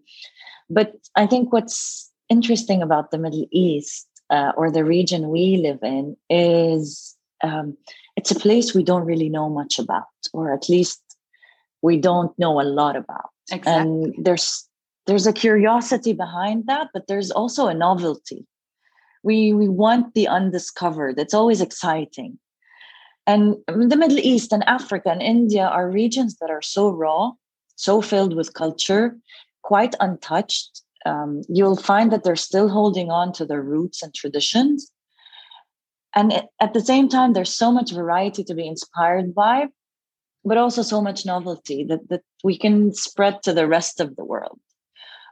but 0.70 0.94
I 1.16 1.26
think 1.26 1.52
what's 1.52 2.10
interesting 2.28 2.80
about 2.80 3.10
the 3.10 3.18
Middle 3.18 3.46
East 3.50 4.08
uh, 4.30 4.52
or 4.56 4.70
the 4.70 4.84
region 4.84 5.28
we 5.28 5.56
live 5.56 5.80
in 5.82 6.16
is 6.30 7.16
um, 7.42 7.76
it's 8.16 8.30
a 8.30 8.38
place 8.38 8.74
we 8.74 8.84
don't 8.84 9.04
really 9.04 9.28
know 9.28 9.48
much 9.48 9.78
about, 9.78 10.04
or 10.32 10.52
at 10.52 10.68
least 10.68 11.00
we 11.82 11.98
don't 11.98 12.36
know 12.38 12.60
a 12.60 12.62
lot 12.62 12.96
about. 12.96 13.30
Exactly. 13.50 13.72
And 13.72 14.14
there's 14.24 14.68
there's 15.06 15.26
a 15.26 15.32
curiosity 15.32 16.12
behind 16.12 16.66
that, 16.66 16.88
but 16.94 17.06
there's 17.08 17.30
also 17.30 17.66
a 17.66 17.74
novelty. 17.74 18.46
We 19.22 19.52
we 19.52 19.68
want 19.68 20.14
the 20.14 20.28
undiscovered. 20.28 21.18
It's 21.18 21.34
always 21.34 21.60
exciting. 21.60 22.38
And 23.26 23.56
the 23.66 23.96
Middle 23.96 24.18
East 24.18 24.52
and 24.52 24.64
Africa 24.64 25.10
and 25.10 25.22
India 25.22 25.64
are 25.66 25.88
regions 25.88 26.36
that 26.40 26.50
are 26.50 26.62
so 26.62 26.90
raw, 26.90 27.30
so 27.76 28.00
filled 28.00 28.34
with 28.34 28.54
culture, 28.54 29.16
quite 29.62 29.94
untouched. 30.00 30.82
Um, 31.06 31.42
you'll 31.48 31.76
find 31.76 32.10
that 32.12 32.24
they're 32.24 32.36
still 32.36 32.68
holding 32.68 33.10
on 33.10 33.32
to 33.34 33.44
their 33.44 33.62
roots 33.62 34.02
and 34.02 34.12
traditions 34.12 34.90
and 36.14 36.42
at 36.60 36.74
the 36.74 36.80
same 36.80 37.08
time 37.08 37.32
there's 37.32 37.54
so 37.54 37.72
much 37.72 37.92
variety 37.92 38.44
to 38.44 38.54
be 38.54 38.66
inspired 38.66 39.34
by 39.34 39.66
but 40.44 40.56
also 40.56 40.82
so 40.82 41.00
much 41.00 41.24
novelty 41.24 41.84
that, 41.84 42.08
that 42.08 42.22
we 42.42 42.58
can 42.58 42.92
spread 42.92 43.42
to 43.42 43.52
the 43.52 43.66
rest 43.66 44.00
of 44.00 44.16
the 44.16 44.24
world. 44.24 44.58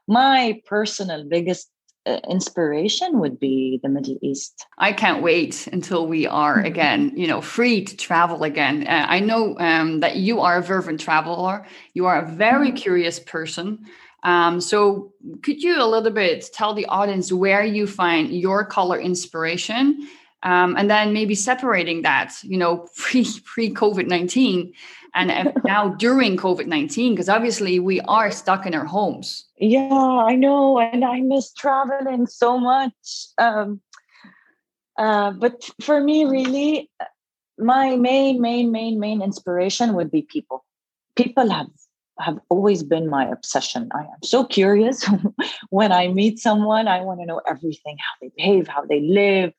My 0.06 0.60
personal 0.66 1.24
biggest 1.24 1.68
uh, 2.06 2.18
inspiration 2.28 3.18
would 3.20 3.38
be 3.38 3.78
the 3.82 3.88
middle 3.88 4.16
east. 4.22 4.66
I 4.78 4.92
can't 4.92 5.22
wait 5.22 5.66
until 5.66 6.06
we 6.06 6.26
are 6.26 6.60
again 6.72 7.12
you 7.14 7.26
know 7.26 7.40
free 7.40 7.84
to 7.84 7.96
travel 7.96 8.42
again. 8.42 8.86
Uh, 8.86 9.06
i 9.08 9.20
know 9.20 9.58
um, 9.58 10.00
that 10.00 10.16
you 10.16 10.40
are 10.40 10.58
a 10.58 10.62
fervent 10.62 11.00
traveler. 11.00 11.66
You 11.92 12.06
are 12.06 12.22
a 12.22 12.30
very 12.30 12.68
mm-hmm. 12.68 12.76
curious 12.76 13.20
person. 13.20 13.84
Um, 14.22 14.60
so 14.60 15.12
could 15.42 15.62
you 15.62 15.82
a 15.82 15.84
little 15.84 16.10
bit 16.10 16.48
tell 16.52 16.74
the 16.74 16.86
audience 16.86 17.32
where 17.32 17.64
you 17.64 17.86
find 17.86 18.30
your 18.30 18.64
color 18.64 18.98
inspiration 18.98 20.06
um, 20.42 20.76
and 20.76 20.90
then 20.90 21.12
maybe 21.12 21.34
separating 21.34 22.02
that 22.02 22.34
you 22.42 22.56
know 22.56 22.86
pre 22.96 23.26
pre 23.44 23.72
covid-19 23.72 24.72
and 25.14 25.52
now 25.64 25.88
during 25.88 26.36
covid-19 26.36 27.10
because 27.10 27.28
obviously 27.28 27.78
we 27.78 28.00
are 28.02 28.30
stuck 28.30 28.66
in 28.66 28.74
our 28.74 28.84
homes 28.84 29.46
yeah 29.58 30.24
i 30.28 30.34
know 30.34 30.78
and 30.78 31.04
i 31.04 31.20
miss 31.20 31.52
traveling 31.52 32.26
so 32.26 32.58
much 32.58 33.26
um, 33.38 33.80
uh, 34.98 35.30
but 35.32 35.68
for 35.80 36.00
me 36.00 36.24
really 36.24 36.90
my 37.58 37.96
main 37.96 38.40
main 38.40 38.70
main 38.70 38.98
main 38.98 39.22
inspiration 39.22 39.94
would 39.94 40.10
be 40.10 40.22
people 40.22 40.64
people 41.16 41.50
have 41.50 41.68
have 42.20 42.38
always 42.48 42.82
been 42.82 43.08
my 43.08 43.26
obsession. 43.28 43.88
I 43.94 44.00
am 44.00 44.22
so 44.22 44.44
curious 44.44 45.08
when 45.70 45.92
I 45.92 46.08
meet 46.08 46.38
someone. 46.38 46.86
I 46.86 47.00
want 47.00 47.20
to 47.20 47.26
know 47.26 47.40
everything 47.48 47.96
how 47.98 48.12
they 48.20 48.30
behave, 48.36 48.68
how 48.68 48.84
they 48.84 49.00
live, 49.00 49.52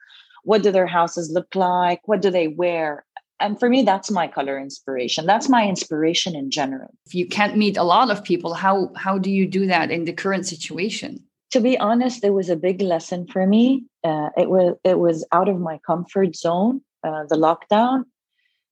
what 0.43 0.63
do 0.63 0.71
their 0.71 0.87
houses 0.87 1.31
look 1.31 1.55
like? 1.55 2.01
What 2.05 2.21
do 2.21 2.29
they 2.29 2.47
wear? 2.47 3.05
And 3.39 3.59
for 3.59 3.69
me 3.69 3.81
that's 3.83 4.11
my 4.11 4.27
color 4.27 4.59
inspiration. 4.59 5.25
That's 5.25 5.49
my 5.49 5.67
inspiration 5.67 6.35
in 6.35 6.51
general. 6.51 6.93
If 7.05 7.15
you 7.15 7.27
can't 7.27 7.57
meet 7.57 7.77
a 7.77 7.83
lot 7.83 8.11
of 8.11 8.23
people 8.23 8.53
how 8.53 8.91
how 8.95 9.17
do 9.17 9.31
you 9.31 9.47
do 9.47 9.65
that 9.67 9.91
in 9.91 10.05
the 10.05 10.13
current 10.13 10.45
situation? 10.45 11.23
To 11.51 11.59
be 11.59 11.77
honest 11.77 12.23
it 12.23 12.31
was 12.31 12.49
a 12.49 12.55
big 12.55 12.81
lesson 12.81 13.27
for 13.27 13.45
me. 13.47 13.85
Uh, 14.03 14.29
it 14.37 14.49
was 14.49 14.75
it 14.83 14.99
was 14.99 15.25
out 15.31 15.49
of 15.49 15.59
my 15.59 15.79
comfort 15.85 16.35
zone 16.35 16.81
uh, 17.03 17.23
the 17.29 17.35
lockdown. 17.35 18.05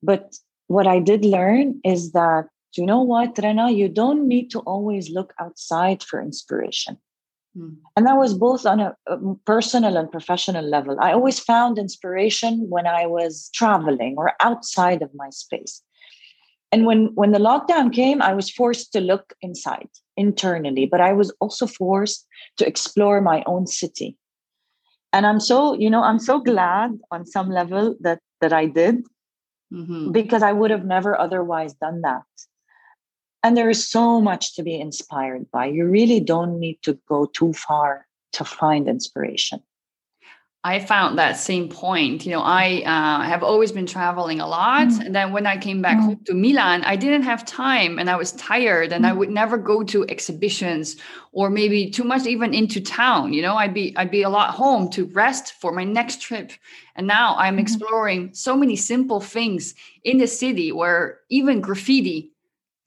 But 0.03 0.35
what 0.67 0.85
i 0.85 0.99
did 0.99 1.25
learn 1.25 1.81
is 1.83 2.11
that 2.11 2.45
you 2.77 2.85
know 2.85 3.01
what 3.01 3.39
Rana 3.41 3.71
you 3.71 3.89
don't 3.89 4.27
need 4.27 4.51
to 4.51 4.59
always 4.59 5.09
look 5.09 5.33
outside 5.39 6.03
for 6.03 6.21
inspiration. 6.21 6.97
And 7.95 8.05
that 8.05 8.17
was 8.17 8.33
both 8.33 8.65
on 8.65 8.79
a, 8.79 8.95
a, 9.07 9.17
personal 9.45 9.97
and 9.97 10.11
professional 10.11 10.63
level. 10.63 10.97
I 10.99 11.13
always 11.13 11.39
found 11.39 11.77
inspiration 11.77 12.65
when 12.69 12.87
I 12.87 13.05
was 13.05 13.49
traveling 13.53 14.15
or 14.17 14.33
outside 14.39 15.01
of 15.01 15.09
my 15.15 15.29
space. 15.29 15.81
And 16.71 16.85
when, 16.85 17.07
when 17.15 17.31
the 17.31 17.39
lockdown 17.39 17.91
came, 17.91 18.21
I 18.21 18.33
was 18.33 18.51
forced 18.51 18.93
to 18.93 19.01
look 19.01 19.33
inside 19.41 19.89
internally, 20.15 20.85
but 20.85 21.01
I 21.01 21.13
was 21.13 21.31
also 21.41 21.65
forced 21.65 22.27
to 22.57 22.67
explore 22.67 23.21
my 23.21 23.43
own 23.47 23.65
city. 23.65 24.15
And 25.11 25.25
I'm 25.25 25.39
so, 25.39 25.73
you 25.73 25.89
know, 25.89 26.03
I'm 26.03 26.19
so 26.19 26.39
glad 26.39 26.91
on 27.11 27.25
some 27.25 27.49
level 27.49 27.95
that 28.01 28.19
that 28.41 28.53
I 28.53 28.67
did 28.67 29.03
mm-hmm. 29.73 30.11
because 30.11 30.43
I 30.43 30.53
would 30.53 30.71
have 30.71 30.85
never 30.85 31.19
otherwise 31.19 31.73
done 31.73 32.01
that. 32.01 32.23
And 33.43 33.55
there 33.55 33.69
is 33.69 33.88
so 33.88 34.19
much 34.19 34.55
to 34.55 34.63
be 34.63 34.79
inspired 34.79 35.50
by. 35.51 35.67
You 35.67 35.86
really 35.86 36.19
don't 36.19 36.60
need 36.60 36.79
to 36.84 37.00
go 37.08 37.25
too 37.25 37.53
far 37.53 38.05
to 38.34 38.43
find 38.43 38.88
inspiration. 38.88 39.62
I 40.62 40.79
found 40.79 41.17
that 41.17 41.38
same 41.38 41.69
point. 41.69 42.25
You 42.25 42.34
know, 42.34 42.41
I 42.41 42.84
uh, 42.86 43.24
have 43.24 43.43
always 43.43 43.72
been 43.72 43.86
traveling 43.86 44.41
a 44.41 44.48
lot. 44.48 44.89
Mm. 44.89 45.05
And 45.05 45.15
then 45.15 45.31
when 45.31 45.48
I 45.48 45.58
came 45.58 45.81
back 45.81 45.98
mm. 45.98 46.03
home 46.03 46.19
to 46.25 46.34
Milan, 46.34 46.84
I 46.84 46.98
didn't 46.98 47.22
have 47.22 47.46
time 47.46 47.98
and 47.98 48.10
I 48.10 48.17
was 48.17 48.34
tired 48.34 48.91
and 48.91 49.05
mm. 49.05 49.08
I 49.08 49.13
would 49.13 49.29
never 49.29 49.58
go 49.58 49.84
to 49.84 50.05
exhibitions 50.10 50.98
or 51.31 51.50
maybe 51.50 51.89
too 51.89 52.03
much 52.03 52.27
even 52.27 52.53
into 52.53 52.81
town. 52.81 53.31
You 53.31 53.41
know, 53.41 53.55
I'd 53.55 53.74
be 53.74 53.96
I'd 53.96 54.12
be 54.12 54.24
a 54.24 54.29
lot 54.29 54.53
home 54.53 54.89
to 54.91 55.05
rest 55.05 55.53
for 55.62 55.72
my 55.72 55.86
next 55.86 56.22
trip. 56.22 56.51
And 56.98 57.08
now 57.08 57.38
I'm 57.38 57.53
mm-hmm. 57.53 57.62
exploring 57.62 58.34
so 58.34 58.58
many 58.58 58.75
simple 58.75 59.22
things 59.22 59.75
in 60.03 60.17
the 60.17 60.27
city 60.27 60.74
where 60.74 61.22
even 61.29 61.62
graffiti 61.62 62.34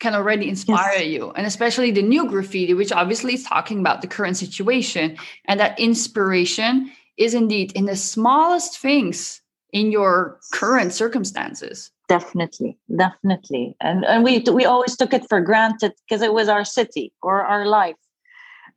can 0.05 0.15
already 0.15 0.47
inspire 0.55 0.99
yes. 0.99 1.13
you 1.15 1.23
and 1.37 1.47
especially 1.53 1.91
the 1.93 2.07
new 2.15 2.25
graffiti 2.33 2.75
which 2.81 2.93
obviously 3.01 3.33
is 3.39 3.45
talking 3.55 3.79
about 3.85 3.99
the 4.03 4.13
current 4.17 4.37
situation 4.37 5.17
and 5.49 5.57
that 5.61 5.79
inspiration 5.89 6.73
is 7.17 7.33
indeed 7.43 7.69
in 7.79 7.85
the 7.87 7.97
smallest 7.97 8.73
things 8.87 9.41
in 9.79 9.93
your 9.97 10.13
current 10.61 10.93
circumstances 11.03 11.77
definitely 12.09 12.73
definitely 13.05 13.65
and 13.81 13.99
and 14.05 14.21
we 14.27 14.33
we 14.59 14.65
always 14.73 14.95
took 15.01 15.13
it 15.19 15.25
for 15.31 15.41
granted 15.51 15.93
because 16.03 16.23
it 16.29 16.35
was 16.39 16.49
our 16.55 16.65
city 16.79 17.07
or 17.27 17.37
our 17.53 17.65
life 17.81 18.01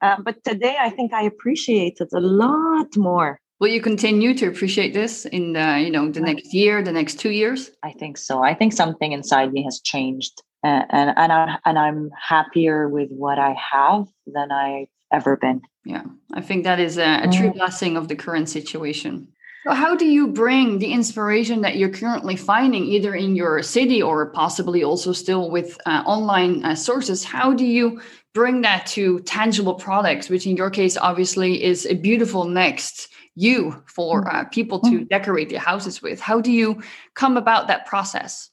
Uh, 0.02 0.18
but 0.28 0.44
today, 0.44 0.76
I 0.88 0.90
think 0.90 1.14
I 1.14 1.24
appreciate 1.24 1.98
it 2.02 2.10
a 2.14 2.20
lot 2.20 2.96
more. 2.98 3.40
Will 3.60 3.70
you 3.70 3.82
continue 3.82 4.34
to 4.36 4.48
appreciate 4.48 4.94
this 4.94 5.26
in 5.26 5.54
the, 5.54 5.80
you 5.86 5.90
know 5.90 6.12
the 6.12 6.20
next 6.20 6.54
year, 6.54 6.84
the 6.84 6.92
next 6.92 7.20
two 7.20 7.32
years? 7.32 7.72
I 7.90 7.92
think 7.94 8.18
so. 8.18 8.44
I 8.44 8.54
think 8.54 8.74
something 8.74 9.12
inside 9.14 9.54
me 9.54 9.64
has 9.64 9.80
changed, 9.82 10.34
and 10.66 11.14
and 11.16 11.32
I 11.32 11.58
and 11.66 11.78
I'm 11.78 12.12
happier 12.20 12.88
with 12.90 13.10
what 13.10 13.40
I 13.40 13.56
have 13.72 14.08
than 14.26 14.52
I've 14.52 14.88
ever 15.12 15.38
been. 15.38 15.62
Yeah, 15.86 16.04
I 16.34 16.42
think 16.42 16.64
that 16.64 16.80
is 16.80 16.98
a, 16.98 17.22
a 17.24 17.32
true 17.32 17.52
mm. 17.52 17.54
blessing 17.54 17.98
of 17.98 18.08
the 18.08 18.16
current 18.16 18.50
situation. 18.50 19.28
So 19.66 19.74
how 19.74 19.96
do 19.96 20.06
you 20.06 20.28
bring 20.28 20.78
the 20.78 20.92
inspiration 20.92 21.62
that 21.62 21.78
you're 21.78 21.90
currently 21.90 22.36
finding, 22.36 22.86
either 22.86 23.16
in 23.16 23.36
your 23.36 23.64
city 23.64 24.00
or 24.00 24.28
possibly 24.28 24.84
also 24.84 25.12
still 25.12 25.50
with 25.50 25.76
uh, 25.88 26.04
online 26.06 26.64
uh, 26.64 26.76
sources? 26.76 27.24
How 27.24 27.52
do 27.52 27.66
you 27.66 28.00
bring 28.36 28.62
that 28.62 28.86
to 28.88 29.22
tangible 29.22 29.74
products, 29.74 30.30
which 30.30 30.46
in 30.46 30.56
your 30.56 30.70
case 30.70 30.98
obviously 30.98 31.64
is 31.64 31.88
a 31.88 31.96
beautiful 31.96 32.46
next 32.46 33.08
you 33.34 33.84
for 33.88 34.26
mm. 34.26 34.34
uh, 34.34 34.44
people 34.50 34.80
to 34.82 35.00
mm. 35.00 35.10
decorate 35.10 35.50
their 35.50 35.60
houses 35.60 36.02
with? 36.02 36.20
How 36.20 36.42
do 36.42 36.52
you 36.52 36.82
come 37.16 37.36
about 37.36 37.68
that 37.68 37.88
process? 37.88 38.52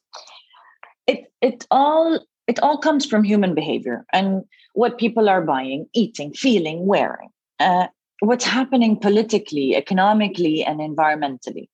It 1.07 1.31
it 1.41 1.67
all 1.71 2.19
it 2.47 2.59
all 2.59 2.77
comes 2.77 3.05
from 3.05 3.23
human 3.23 3.53
behavior 3.55 4.05
and 4.11 4.43
what 4.73 4.97
people 4.97 5.29
are 5.29 5.41
buying, 5.41 5.87
eating, 5.93 6.33
feeling, 6.33 6.85
wearing. 6.85 7.29
Uh, 7.59 7.87
what's 8.19 8.45
happening 8.45 8.97
politically, 8.97 9.75
economically, 9.75 10.63
and 10.63 10.79
environmentally, 10.79 11.67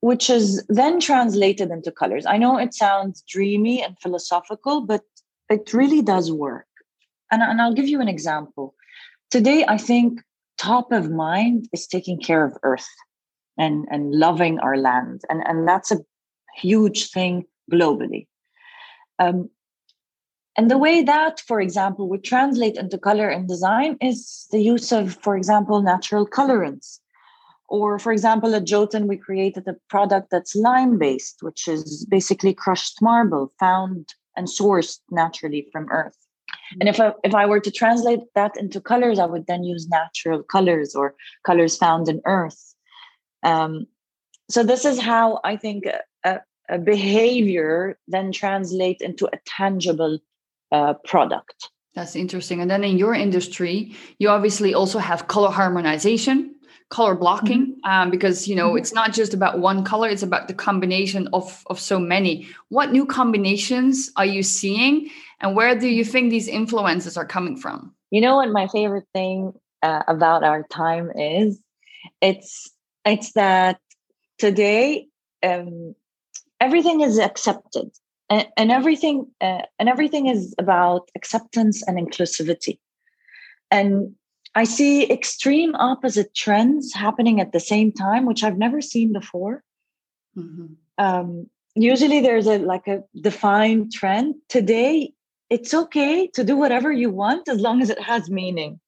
which 0.00 0.28
is 0.28 0.64
then 0.68 1.00
translated 1.00 1.70
into 1.70 1.90
colors. 1.90 2.26
I 2.26 2.38
know 2.38 2.58
it 2.58 2.74
sounds 2.74 3.22
dreamy 3.28 3.82
and 3.82 3.98
philosophical, 3.98 4.80
but 4.80 5.02
it 5.48 5.72
really 5.72 6.02
does 6.02 6.32
work. 6.32 6.66
And, 7.30 7.42
and 7.42 7.60
I'll 7.60 7.74
give 7.74 7.88
you 7.88 8.00
an 8.00 8.08
example. 8.08 8.74
Today, 9.30 9.64
I 9.66 9.78
think 9.78 10.20
top 10.58 10.92
of 10.92 11.10
mind 11.10 11.68
is 11.72 11.86
taking 11.86 12.20
care 12.20 12.44
of 12.44 12.56
Earth 12.62 12.88
and, 13.58 13.86
and 13.90 14.12
loving 14.12 14.58
our 14.60 14.76
land. 14.76 15.22
And, 15.28 15.42
and 15.46 15.66
that's 15.66 15.90
a 15.90 15.98
huge 16.56 17.10
thing 17.10 17.44
globally. 17.70 18.26
Um, 19.18 19.50
and 20.56 20.70
the 20.70 20.78
way 20.78 21.02
that, 21.02 21.40
for 21.40 21.60
example, 21.60 22.08
would 22.08 22.24
translate 22.24 22.76
into 22.76 22.98
color 22.98 23.28
and 23.28 23.46
design 23.46 23.98
is 24.00 24.46
the 24.50 24.60
use 24.60 24.90
of, 24.90 25.14
for 25.22 25.36
example, 25.36 25.82
natural 25.82 26.26
colorants. 26.26 26.98
Or, 27.68 27.98
for 27.98 28.12
example, 28.12 28.54
at 28.54 28.64
Jotun, 28.64 29.06
we 29.06 29.16
created 29.16 29.66
a 29.68 29.76
product 29.90 30.30
that's 30.30 30.54
lime 30.54 30.98
based, 30.98 31.38
which 31.42 31.68
is 31.68 32.06
basically 32.08 32.54
crushed 32.54 33.02
marble 33.02 33.52
found 33.58 34.14
and 34.36 34.46
sourced 34.46 35.00
naturally 35.10 35.68
from 35.72 35.88
Earth. 35.90 36.16
And 36.80 36.88
if 36.88 37.00
I, 37.00 37.12
if 37.22 37.34
I 37.34 37.46
were 37.46 37.60
to 37.60 37.70
translate 37.70 38.20
that 38.34 38.56
into 38.56 38.80
colors, 38.80 39.18
I 39.18 39.26
would 39.26 39.46
then 39.46 39.64
use 39.64 39.88
natural 39.88 40.42
colors 40.42 40.94
or 40.94 41.14
colors 41.44 41.76
found 41.76 42.08
in 42.08 42.20
Earth. 42.24 42.74
Um, 43.42 43.86
so 44.48 44.62
this 44.62 44.84
is 44.84 45.00
how 45.00 45.40
I 45.44 45.56
think 45.56 45.84
a, 46.68 46.78
behavior 46.78 47.98
then 48.08 48.32
translate 48.32 49.00
into 49.00 49.26
a 49.26 49.38
tangible 49.46 50.18
uh, 50.72 50.94
product. 51.04 51.70
That's 51.94 52.14
interesting. 52.14 52.60
And 52.60 52.70
then 52.70 52.84
in 52.84 52.98
your 52.98 53.14
industry, 53.14 53.94
you 54.18 54.28
obviously 54.28 54.74
also 54.74 54.98
have 54.98 55.28
color 55.28 55.50
harmonization, 55.50 56.54
color 56.90 57.14
blocking, 57.14 57.76
mm-hmm. 57.76 57.90
um, 57.90 58.10
because 58.10 58.46
you 58.46 58.54
know 58.54 58.68
mm-hmm. 58.70 58.78
it's 58.78 58.92
not 58.92 59.14
just 59.14 59.32
about 59.32 59.60
one 59.60 59.82
color; 59.82 60.08
it's 60.08 60.22
about 60.22 60.48
the 60.48 60.54
combination 60.54 61.28
of 61.32 61.64
of 61.68 61.80
so 61.80 61.98
many. 61.98 62.48
What 62.68 62.92
new 62.92 63.06
combinations 63.06 64.10
are 64.16 64.26
you 64.26 64.42
seeing, 64.42 65.10
and 65.40 65.56
where 65.56 65.74
do 65.78 65.88
you 65.88 66.04
think 66.04 66.30
these 66.30 66.48
influences 66.48 67.16
are 67.16 67.26
coming 67.26 67.56
from? 67.56 67.94
You 68.10 68.20
know 68.20 68.36
what 68.36 68.50
my 68.50 68.68
favorite 68.68 69.08
thing 69.14 69.52
uh, 69.82 70.02
about 70.06 70.44
our 70.44 70.64
time 70.64 71.10
is? 71.16 71.58
It's 72.20 72.70
it's 73.06 73.32
that 73.32 73.78
today 74.38 75.08
um, 75.42 75.94
everything 76.60 77.00
is 77.00 77.18
accepted. 77.18 77.90
And, 78.28 78.48
and 78.56 78.72
everything 78.72 79.26
uh, 79.40 79.62
and 79.78 79.88
everything 79.88 80.26
is 80.26 80.54
about 80.58 81.10
acceptance 81.14 81.82
and 81.86 81.98
inclusivity. 81.98 82.78
And 83.70 84.14
i 84.54 84.64
see 84.64 85.10
extreme 85.10 85.74
opposite 85.74 86.34
trends 86.34 86.94
happening 86.94 87.40
at 87.40 87.52
the 87.52 87.60
same 87.60 87.92
time 87.92 88.24
which 88.24 88.42
i've 88.42 88.58
never 88.58 88.80
seen 88.80 89.12
before. 89.12 89.62
Mm-hmm. 90.36 90.66
um, 90.98 91.46
usually 91.76 92.20
there's 92.20 92.46
a 92.46 92.58
like 92.58 92.88
a 92.88 93.04
defined 93.20 93.92
trend. 93.92 94.34
Today 94.48 95.12
it's 95.50 95.72
okay 95.72 96.26
to 96.34 96.42
do 96.42 96.56
whatever 96.56 96.90
you 96.90 97.10
want 97.10 97.48
as 97.48 97.60
long 97.60 97.80
as 97.82 97.90
it 97.90 98.00
has 98.00 98.28
meaning 98.28 98.80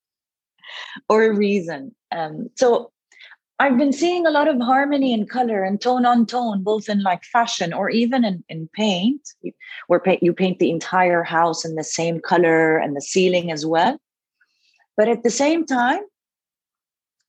or 1.08 1.24
a 1.24 1.34
reason. 1.34 1.94
Um, 2.10 2.48
so 2.56 2.90
I've 3.60 3.76
been 3.76 3.92
seeing 3.92 4.24
a 4.24 4.30
lot 4.30 4.46
of 4.46 4.60
harmony 4.60 5.12
and 5.12 5.28
color 5.28 5.64
and 5.64 5.80
tone 5.80 6.06
on 6.06 6.26
tone, 6.26 6.62
both 6.62 6.88
in 6.88 7.02
like 7.02 7.24
fashion 7.24 7.72
or 7.72 7.90
even 7.90 8.24
in, 8.24 8.44
in 8.48 8.68
paint, 8.72 9.28
where 9.88 10.00
you 10.22 10.32
paint 10.32 10.60
the 10.60 10.70
entire 10.70 11.24
house 11.24 11.64
in 11.64 11.74
the 11.74 11.82
same 11.82 12.20
color 12.20 12.78
and 12.78 12.94
the 12.94 13.00
ceiling 13.00 13.50
as 13.50 13.66
well. 13.66 13.98
But 14.96 15.08
at 15.08 15.24
the 15.24 15.30
same 15.30 15.66
time, 15.66 16.00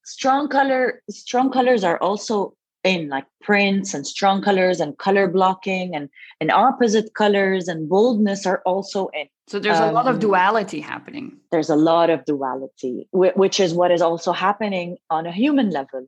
strong 0.05 0.49
color, 0.49 1.01
strong 1.09 1.49
colors 1.51 1.83
are 1.83 1.97
also 1.97 2.53
in 2.83 3.09
like 3.09 3.25
prints 3.41 3.93
and 3.93 4.05
strong 4.05 4.41
colors 4.41 4.79
and 4.79 4.97
color 4.97 5.27
blocking 5.27 5.95
and, 5.95 6.09
and 6.39 6.51
opposite 6.51 7.13
colors 7.15 7.67
and 7.67 7.89
boldness 7.89 8.45
are 8.45 8.61
also 8.65 9.07
in. 9.07 9.27
So 9.47 9.59
there's 9.59 9.79
um, 9.79 9.89
a 9.89 9.91
lot 9.91 10.07
of 10.07 10.15
um, 10.15 10.19
duality 10.19 10.79
happening. 10.79 11.37
There's 11.51 11.69
a 11.69 11.75
lot 11.75 12.11
of 12.11 12.23
duality, 12.25 13.07
which 13.11 13.59
is 13.59 13.73
what 13.73 13.91
is 13.91 14.01
also 14.01 14.31
happening 14.31 14.97
on 15.09 15.25
a 15.25 15.31
human 15.31 15.71
level. 15.71 16.07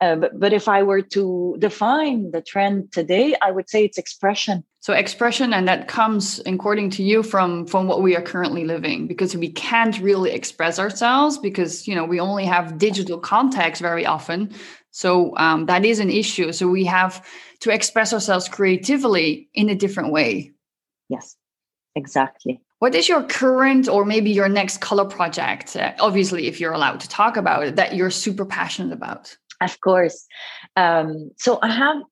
Uh, 0.00 0.14
but, 0.14 0.38
but 0.38 0.52
if 0.52 0.68
I 0.68 0.82
were 0.82 1.02
to 1.02 1.56
define 1.58 2.30
the 2.30 2.40
trend 2.40 2.92
today, 2.92 3.34
I 3.42 3.50
would 3.50 3.68
say 3.68 3.84
it's 3.84 3.98
expression. 3.98 4.64
So 4.80 4.92
expression, 4.92 5.52
and 5.52 5.66
that 5.66 5.88
comes, 5.88 6.40
according 6.46 6.90
to 6.90 7.02
you, 7.02 7.24
from 7.24 7.66
from 7.66 7.88
what 7.88 8.00
we 8.00 8.14
are 8.16 8.22
currently 8.22 8.64
living, 8.64 9.08
because 9.08 9.36
we 9.36 9.50
can't 9.50 9.98
really 9.98 10.30
express 10.30 10.78
ourselves 10.78 11.36
because 11.36 11.88
you 11.88 11.96
know 11.96 12.04
we 12.04 12.20
only 12.20 12.44
have 12.44 12.78
digital 12.78 13.18
contacts 13.18 13.80
very 13.80 14.06
often. 14.06 14.52
So 14.92 15.36
um, 15.36 15.66
that 15.66 15.84
is 15.84 15.98
an 15.98 16.10
issue. 16.10 16.52
So 16.52 16.68
we 16.68 16.84
have 16.84 17.26
to 17.60 17.70
express 17.70 18.12
ourselves 18.12 18.48
creatively 18.48 19.48
in 19.52 19.68
a 19.68 19.74
different 19.74 20.12
way. 20.12 20.52
Yes, 21.08 21.36
exactly. 21.96 22.60
What 22.78 22.94
is 22.94 23.08
your 23.08 23.24
current 23.24 23.88
or 23.88 24.04
maybe 24.04 24.30
your 24.30 24.48
next 24.48 24.80
color 24.80 25.04
project? 25.04 25.74
Uh, 25.74 25.92
obviously, 25.98 26.46
if 26.46 26.60
you're 26.60 26.72
allowed 26.72 27.00
to 27.00 27.08
talk 27.08 27.36
about 27.36 27.64
it, 27.64 27.76
that 27.76 27.96
you're 27.96 28.10
super 28.10 28.46
passionate 28.46 28.92
about. 28.92 29.36
Of 29.60 29.80
course. 29.80 30.26
Um, 30.76 31.30
so 31.36 31.58
I 31.62 31.70
have 31.70 32.02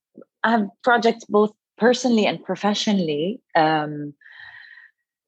I 0.43 0.51
have 0.51 0.67
projects 0.83 1.25
both 1.25 1.51
personally 1.77 2.25
and 2.25 2.43
professionally. 2.43 3.41
Um, 3.55 4.13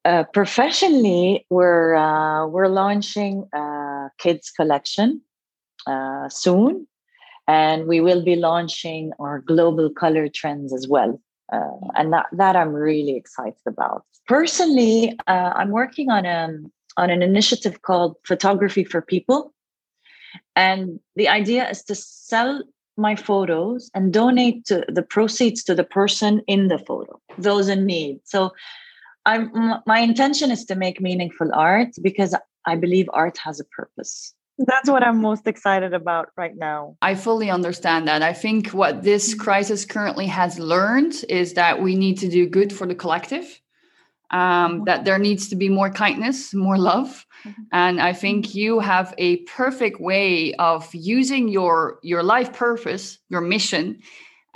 uh, 0.06 0.24
professionally, 0.34 1.46
we're 1.50 1.96
uh, 1.96 2.48
we're 2.48 2.68
launching 2.68 3.48
a 3.54 4.10
kids 4.18 4.52
collection 4.52 5.22
uh, 5.88 6.30
soon, 6.30 6.88
and 7.48 7.88
we 7.88 8.02
will 8.02 8.24
be 8.24 8.36
launching 8.36 9.12
our 9.20 9.40
global 9.40 9.90
color 9.90 10.28
trends 10.28 10.74
as 10.74 10.88
well. 10.88 11.22
Uh, 11.52 11.80
and 11.96 12.14
that, 12.14 12.28
that 12.32 12.56
I'm 12.56 12.74
really 12.74 13.16
excited 13.16 13.60
about. 13.66 14.04
Personally, 14.28 15.18
uh, 15.26 15.52
I'm 15.56 15.72
working 15.72 16.12
on 16.12 16.26
a 16.26 16.46
um, 16.46 16.72
on 16.98 17.10
an 17.10 17.22
initiative 17.22 17.82
called 17.82 18.18
Photography 18.26 18.84
for 18.84 19.02
People, 19.02 19.54
and 20.56 21.00
the 21.16 21.28
idea 21.28 21.70
is 21.70 21.84
to 21.84 21.96
sell 21.96 22.64
my 22.98 23.16
photos 23.16 23.90
and 23.94 24.14
donate 24.14 24.66
to 24.66 24.84
the 24.90 25.02
proceeds 25.02 25.64
to 25.64 25.74
the 25.74 25.84
person 25.84 26.42
in 26.48 26.68
the 26.68 26.78
photo, 26.80 27.20
those 27.38 27.70
in 27.70 27.86
need. 27.86 28.20
So 28.26 28.52
I'm 29.26 29.82
my 29.86 30.00
intention 30.00 30.52
is 30.52 30.66
to 30.66 30.76
make 30.76 31.02
meaningful 31.02 31.50
art 31.54 31.90
because 32.02 32.36
I 32.66 32.76
believe 32.76 33.10
art 33.14 33.38
has 33.38 33.60
a 33.60 33.66
purpose. 33.66 34.34
That's 34.60 34.90
what 34.90 35.04
I'm 35.04 35.22
most 35.22 35.48
excited 35.48 35.94
about 35.94 36.30
right 36.36 36.56
now. 36.56 36.98
I 37.02 37.16
fully 37.16 37.50
understand 37.50 38.10
that. 38.10 38.22
I 38.22 38.34
think 38.34 38.72
what 38.72 39.04
this 39.04 39.34
crisis 39.34 39.86
currently 39.86 40.28
has 40.28 40.60
learned 40.60 41.24
is 41.30 41.54
that 41.54 41.82
we 41.82 41.96
need 41.96 42.18
to 42.20 42.28
do 42.28 42.46
good 42.46 42.74
for 42.74 42.86
the 42.86 42.96
collective 42.96 43.62
um, 44.32 44.40
mm-hmm. 44.40 44.84
that 44.86 45.06
there 45.06 45.18
needs 45.18 45.50
to 45.50 45.56
be 45.56 45.70
more 45.70 45.90
kindness, 45.90 46.54
more 46.54 46.78
love. 46.78 47.26
Mm-hmm. 47.44 47.62
And 47.72 48.02
I 48.02 48.14
think 48.14 48.48
mm-hmm. 48.48 48.58
you 48.58 48.80
have 48.80 49.14
a 49.18 49.38
perfect 49.38 50.00
way 50.00 50.54
of 50.56 50.90
using 50.94 51.48
your 51.48 52.00
your 52.04 52.24
life 52.24 52.54
purpose, 52.54 53.18
your 53.30 53.42
mission, 53.42 54.02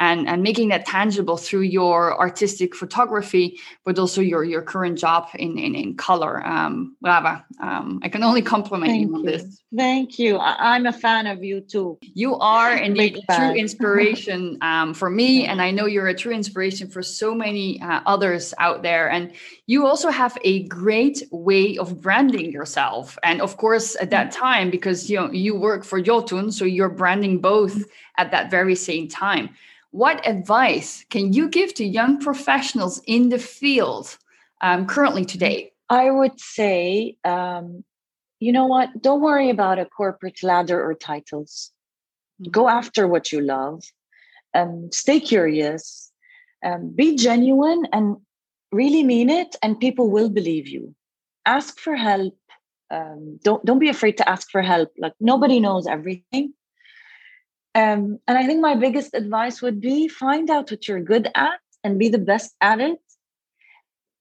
and, 0.03 0.27
and 0.27 0.43
making 0.43 0.67
that 0.69 0.85
tangible 0.85 1.37
through 1.37 1.61
your 1.61 2.19
artistic 2.19 2.75
photography, 2.75 3.59
but 3.85 3.97
also 3.97 4.19
your, 4.19 4.43
your 4.43 4.61
current 4.61 4.97
job 4.99 5.29
in, 5.35 5.57
in, 5.57 5.75
in 5.75 5.95
color. 5.95 6.45
Um, 6.45 6.97
Rana, 7.01 7.45
um, 7.61 7.99
I 8.03 8.09
can 8.09 8.21
only 8.21 8.41
compliment 8.41 8.91
Thank 8.91 9.07
you 9.07 9.15
on 9.15 9.23
this. 9.23 9.61
Thank 9.75 10.19
you. 10.19 10.37
I, 10.37 10.75
am 10.75 10.85
a 10.85 10.91
fan 10.91 11.25
of 11.25 11.41
you 11.43 11.61
too. 11.61 11.97
You 12.01 12.35
are 12.35 12.75
indeed 12.75 13.17
a 13.29 13.35
true 13.35 13.53
inspiration 13.65 14.57
um, 14.61 14.93
for 14.93 15.09
me, 15.09 15.45
and 15.45 15.61
I 15.61 15.71
know 15.71 15.85
you're 15.85 16.09
a 16.09 16.13
true 16.13 16.33
inspiration 16.33 16.89
for 16.89 17.01
so 17.01 17.33
many 17.33 17.81
uh, 17.81 18.01
others 18.05 18.53
out 18.59 18.83
there. 18.83 19.09
And 19.09 19.31
you 19.67 19.87
also 19.87 20.09
have 20.09 20.37
a 20.43 20.67
great 20.67 21.23
way 21.31 21.77
of 21.77 22.01
branding 22.01 22.51
yourself. 22.51 23.17
And 23.23 23.41
of 23.41 23.55
course, 23.55 23.95
at 24.01 24.09
that 24.11 24.31
time, 24.31 24.69
because 24.69 25.09
you 25.09 25.17
know 25.17 25.31
you 25.31 25.55
work 25.55 25.85
for 25.85 26.01
Jotun, 26.01 26.51
so 26.51 26.65
you're 26.65 26.89
branding 26.89 27.39
both 27.39 27.83
at 28.17 28.31
that 28.31 28.51
very 28.51 28.75
same 28.75 29.07
time. 29.07 29.49
What 29.93 30.27
advice 30.27 31.06
can 31.12 31.34
you 31.34 31.47
give 31.47 31.75
to 31.75 31.86
young 31.86 32.19
professionals 32.19 32.99
in 33.06 33.29
the 33.29 33.38
field 33.38 34.17
um, 34.60 34.88
currently 34.88 35.23
today? 35.23 35.71
I 35.88 36.10
would 36.10 36.39
say, 36.39 37.15
um, 37.23 37.84
you 38.39 38.51
know 38.51 38.65
what? 38.65 38.89
Don't 39.03 39.21
worry 39.21 39.51
about 39.51 39.77
a 39.77 39.86
corporate 39.86 40.41
ladder 40.41 40.84
or 40.84 40.95
titles. 40.95 41.69
Mm-hmm. 42.41 42.49
Go 42.49 42.69
after 42.69 43.08
what 43.08 43.32
you 43.32 43.39
love. 43.39 43.84
Um, 44.56 44.89
stay 44.91 45.19
curious. 45.19 46.12
Be 46.95 47.15
genuine 47.15 47.86
and 47.93 48.17
really 48.71 49.03
mean 49.03 49.29
it, 49.29 49.56
and 49.62 49.79
people 49.79 50.10
will 50.10 50.29
believe 50.29 50.67
you. 50.67 50.95
Ask 51.45 51.79
for 51.79 51.95
help. 51.95 52.36
Um, 52.89 53.39
don't 53.43 53.63
don't 53.63 53.77
be 53.77 53.89
afraid 53.89 54.17
to 54.17 54.27
ask 54.27 54.49
for 54.49 54.63
help. 54.63 54.89
Like 54.97 55.13
nobody 55.19 55.60
knows 55.60 55.86
everything. 55.86 56.56
Um, 57.75 58.19
and 58.27 58.38
I 58.38 58.45
think 58.45 58.62
my 58.62 58.75
biggest 58.75 59.13
advice 59.13 59.62
would 59.62 59.81
be 59.81 60.07
find 60.07 60.49
out 60.49 60.69
what 60.69 60.88
you're 60.88 61.01
good 61.01 61.29
at 61.33 61.59
and 61.83 61.97
be 61.97 62.09
the 62.09 62.19
best 62.19 62.55
at 62.62 62.79
it. 62.79 62.99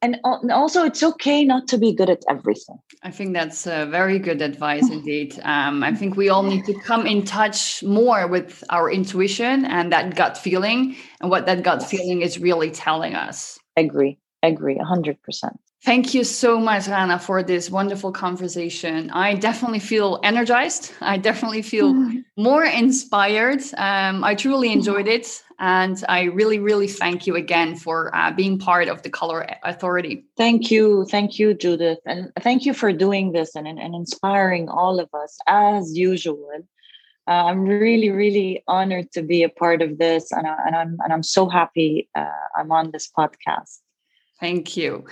And 0.05 0.19
also, 0.25 0.83
it's 0.85 1.01
okay 1.01 1.45
not 1.45 1.69
to 1.69 1.79
be 1.79 1.95
good 1.95 2.11
at 2.11 2.25
everything. 2.29 2.77
I 3.05 3.13
think 3.13 3.35
that's 3.35 3.69
a 3.69 3.87
very 3.87 4.19
good 4.19 4.43
advice 4.43 4.91
indeed. 4.91 5.39
Um, 5.45 5.85
I 5.85 5.95
think 5.95 6.17
we 6.17 6.29
all 6.29 6.43
need 6.43 6.65
to 6.65 6.75
come 6.81 7.07
in 7.07 7.25
touch 7.25 7.85
more 7.85 8.27
with 8.27 8.65
our 8.69 8.91
intuition 8.91 9.65
and 9.65 9.93
that 9.93 10.17
gut 10.17 10.37
feeling, 10.37 10.97
and 11.21 11.31
what 11.31 11.47
that 11.47 11.63
gut 11.63 11.85
feeling 11.85 12.21
is 12.21 12.41
really 12.41 12.73
telling 12.73 13.15
us. 13.15 13.61
Agree, 13.77 14.19
agree, 14.43 14.75
100%. 14.77 15.17
Thank 15.85 16.15
you 16.15 16.23
so 16.23 16.61
much, 16.61 16.87
Rana, 16.87 17.19
for 17.19 17.43
this 17.43 17.69
wonderful 17.69 18.13
conversation. 18.13 19.11
I 19.11 19.35
definitely 19.35 19.81
feel 19.81 20.21
energized. 20.23 20.93
I 21.01 21.17
definitely 21.17 21.63
feel 21.63 21.93
more 22.37 22.65
inspired. 22.65 23.63
Um, 23.77 24.23
I 24.23 24.37
truly 24.37 24.73
enjoyed 24.73 25.09
it. 25.09 25.43
And 25.59 26.03
I 26.09 26.23
really, 26.25 26.61
really 26.61 26.87
thank 26.87 27.27
you 27.27 27.35
again 27.35 27.75
for 27.75 28.15
uh, 28.15 28.31
being 28.31 28.61
part 28.61 28.87
of 28.87 29.03
the 29.03 29.11
Color 29.11 29.45
Authority. 29.65 30.25
Thank 30.37 30.71
you. 30.71 31.05
Thank 31.11 31.41
you, 31.41 31.53
Judith. 31.53 31.99
And 32.07 32.31
thank 32.41 32.65
you 32.65 32.75
for 32.75 32.93
doing 32.93 33.33
this 33.33 33.57
and, 33.57 33.67
and 33.67 33.95
inspiring 33.95 34.69
all 34.69 35.01
of 35.01 35.09
us 35.13 35.37
as 35.49 35.97
usual. 35.99 36.49
Uh, 37.27 37.31
I'm 37.31 37.63
really, 37.63 38.11
really 38.11 38.63
honored 38.69 39.11
to 39.13 39.23
be 39.23 39.43
a 39.43 39.49
part 39.49 39.83
of 39.83 39.99
this. 39.99 40.31
And, 40.31 40.47
I, 40.47 40.57
and, 40.65 40.77
I'm, 40.77 40.97
and 41.03 41.13
I'm 41.13 41.23
so 41.25 41.49
happy 41.49 42.09
uh, 42.17 42.27
I'm 42.57 42.71
on 42.71 42.93
this 42.93 43.11
podcast. 43.11 43.82
Thank 44.43 44.77
you. 44.77 45.05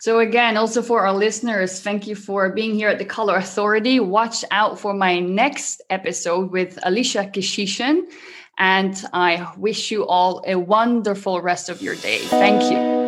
So, 0.00 0.18
again, 0.18 0.56
also 0.56 0.82
for 0.82 1.06
our 1.06 1.14
listeners, 1.14 1.80
thank 1.80 2.08
you 2.08 2.16
for 2.16 2.50
being 2.50 2.74
here 2.74 2.88
at 2.88 2.98
the 2.98 3.04
Color 3.04 3.36
Authority. 3.36 4.00
Watch 4.00 4.44
out 4.50 4.76
for 4.76 4.92
my 4.92 5.20
next 5.20 5.80
episode 5.88 6.50
with 6.50 6.80
Alicia 6.82 7.30
Kishishan. 7.32 8.10
And 8.58 9.00
I 9.12 9.52
wish 9.56 9.92
you 9.92 10.04
all 10.04 10.42
a 10.44 10.56
wonderful 10.56 11.40
rest 11.40 11.68
of 11.68 11.80
your 11.80 11.94
day. 11.94 12.18
Thank 12.18 12.72
you. 12.72 13.01